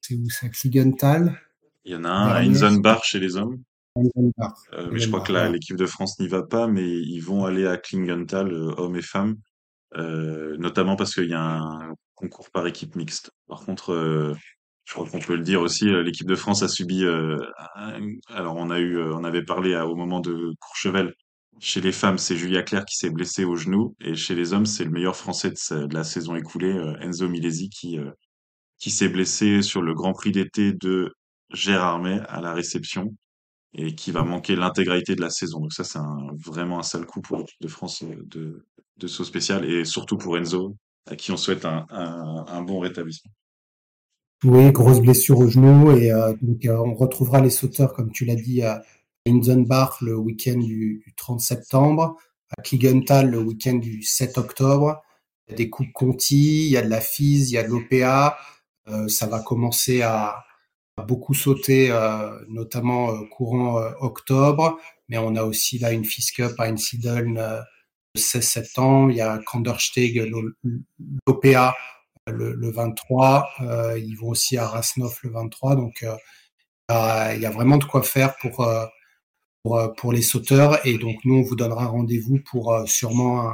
[0.00, 1.40] c'est où ça, Kligenthal.
[1.84, 3.62] Il y en a un à Inzenbach chez les hommes.
[3.96, 7.66] Euh, mais je crois que l'équipe de France n'y va pas, mais ils vont aller
[7.66, 9.36] à Klingenthal, euh, hommes et femmes,
[9.96, 13.30] euh, notamment parce qu'il y a un concours par équipe mixte.
[13.46, 14.34] Par contre,
[14.84, 17.04] je crois qu'on peut le dire aussi, l'équipe de France a subi.
[17.04, 21.14] alors on a eu, on avait parlé au moment de Courchevel.
[21.60, 24.66] Chez les femmes, c'est Julia Claire qui s'est blessée au genou, et chez les hommes,
[24.66, 27.98] c'est le meilleur Français de, la saison écoulée, Enzo Milesi, qui
[28.78, 31.14] qui s'est blessé sur le Grand Prix d'été de
[31.50, 33.14] Gérardmer à la réception
[33.72, 35.60] et qui va manquer l'intégralité de la saison.
[35.60, 35.98] Donc ça, c'est
[36.44, 38.62] vraiment un sale coup pour l'équipe de France euh,
[38.98, 40.76] de, saut spécial et surtout pour Enzo,
[41.06, 43.32] à qui on souhaite un, bon rétablissement.
[44.44, 46.34] Oui, grosse blessure au genou et euh,
[46.66, 48.62] euh, on retrouvera les sauteurs, comme tu l'as dit,
[49.26, 52.16] Inzenbach le week-end du, 30 septembre,
[52.56, 55.02] à Kligenthal le week-end du 7 octobre.
[55.46, 57.62] Il y a des coupes Conti, il y a de la FIS, il y a
[57.62, 58.38] de l'OPA.
[59.08, 60.44] ça va commencer à,
[60.96, 66.04] a beaucoup sauté, euh, notamment euh, courant euh, octobre, mais on a aussi là une
[66.04, 67.34] Fisk Cup à Einsiedeln
[68.14, 69.10] le 16 septembre.
[69.10, 70.30] Il y a Kandersteg,
[71.26, 71.74] l'OPA
[72.28, 73.50] le, le, 23.
[73.98, 75.76] ils vont aussi à Rasnov le 23.
[75.76, 78.66] Donc il y a vraiment de quoi faire pour,
[79.64, 80.86] pour, pour les sauteurs.
[80.86, 83.50] Et donc, nous, on vous donnera rendez-vous pour sûrement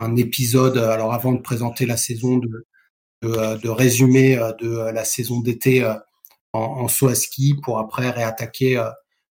[0.00, 0.78] un, épisode.
[0.78, 2.66] Alors, avant de présenter la saison, de,
[3.22, 5.84] de, de résumé de la saison d'été
[6.52, 8.82] en, en saut à ski pour après réattaquer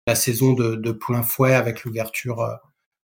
[0.07, 2.45] la saison de, plein fouet avec l'ouverture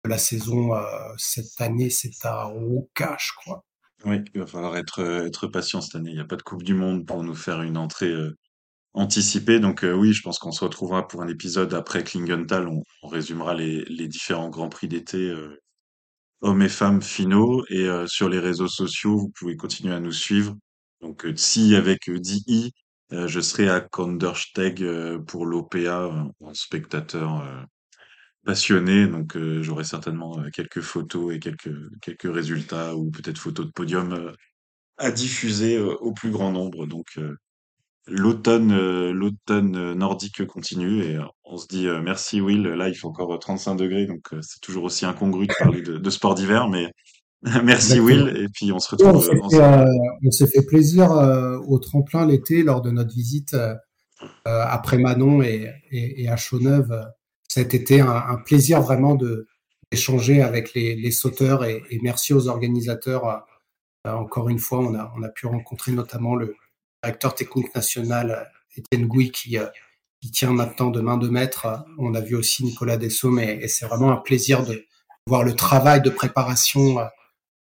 [0.04, 0.72] de la saison
[1.18, 1.90] cette année.
[1.90, 3.64] C'est à Oka, je crois.
[4.06, 6.12] Oui, il va falloir être patient cette année.
[6.12, 8.14] Il n'y a pas de Coupe du Monde pour nous faire une entrée
[8.98, 9.60] anticipée.
[9.60, 12.68] Donc oui, je pense qu'on se retrouvera pour un épisode après Klingenthal.
[12.68, 15.34] On, résumera les, différents Grands Prix d'été,
[16.42, 17.66] hommes et femmes finaux.
[17.70, 20.56] Et sur les réseaux sociaux, vous pouvez continuer à nous suivre.
[21.02, 22.74] Donc si avec DI,
[23.12, 24.84] je serai à Kandersteg
[25.28, 27.46] pour l'OPA en spectateur
[28.46, 34.34] passionné, donc j'aurai certainement quelques photos et quelques quelques résultats ou peut-être photos de podium
[34.98, 36.88] à diffuser au plus grand nombre.
[36.88, 37.20] Donc
[38.08, 42.64] l'automne l'automne nordique continue et on se dit merci Will.
[42.64, 46.10] Là il fait encore 35 degrés, donc c'est toujours aussi incongru de parler de, de
[46.10, 46.92] sport d'hiver, mais
[47.64, 49.30] merci Will et puis on se retrouve.
[50.24, 51.12] on s'est fait, plaisir
[51.68, 53.56] au tremplin l'été lors de notre visite
[54.46, 56.94] après Manon et, et, et à Chauneuve
[57.48, 59.48] ça a été un, plaisir vraiment de
[59.92, 63.26] d'échanger avec les, sauteurs et, merci aux organisateurs.
[64.06, 66.56] Euh, encore une fois, on a, on a pu rencontrer notamment le
[67.04, 69.68] directeur technique national, Étienne Gouy, qui, euh,
[70.22, 71.86] qui tient maintenant de main de maître.
[71.98, 74.86] On a vu aussi Nicolas Dessaume et, c'est vraiment un plaisir de
[75.28, 77.00] voir le travail de préparation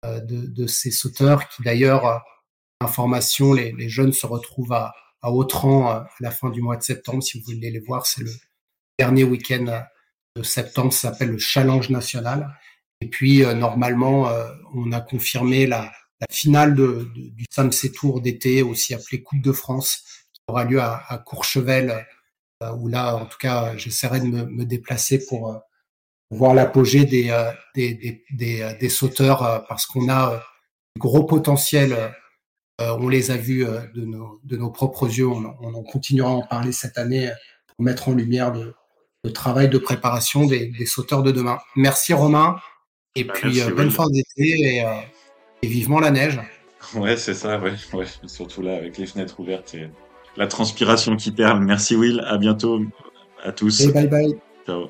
[0.05, 2.21] euh, de, de ces sauteurs qui d'ailleurs,
[2.81, 6.83] information, les, les jeunes se retrouvent à, à Autran à la fin du mois de
[6.83, 7.23] septembre.
[7.23, 8.31] Si vous voulez les voir, c'est le
[8.99, 9.83] dernier week-end
[10.35, 12.53] de septembre, ça s'appelle le Challenge National.
[13.01, 17.91] Et puis, euh, normalement, euh, on a confirmé la, la finale de, de, du Samsé
[17.91, 20.03] Tour d'été, aussi appelé Coupe de France,
[20.33, 22.05] qui aura lieu à, à Courchevel,
[22.63, 25.61] euh, où là, en tout cas, j'essaierai de me, me déplacer pour
[26.29, 27.33] voir l'apogée des,
[27.75, 30.43] des, des, des, des sauteurs, parce qu'on a
[30.97, 31.95] gros potentiel.
[32.79, 35.27] on les a vus de nos, de nos propres yeux.
[35.27, 37.31] On, on en continuera à en parler cette année
[37.67, 38.73] pour mettre en lumière le,
[39.23, 41.59] le travail de préparation des, des, sauteurs de demain.
[41.75, 42.57] Merci Romain,
[43.15, 44.93] et bah, puis euh, bonne fin d'été et, euh,
[45.61, 46.39] et, vivement la neige.
[46.95, 49.89] Ouais, c'est ça, ouais, ouais, surtout là avec les fenêtres ouvertes et
[50.37, 51.59] la transpiration qui perle.
[51.59, 52.81] Merci Will, à bientôt
[53.43, 53.81] à tous.
[53.81, 54.37] Et bye bye.
[54.65, 54.89] Ciao.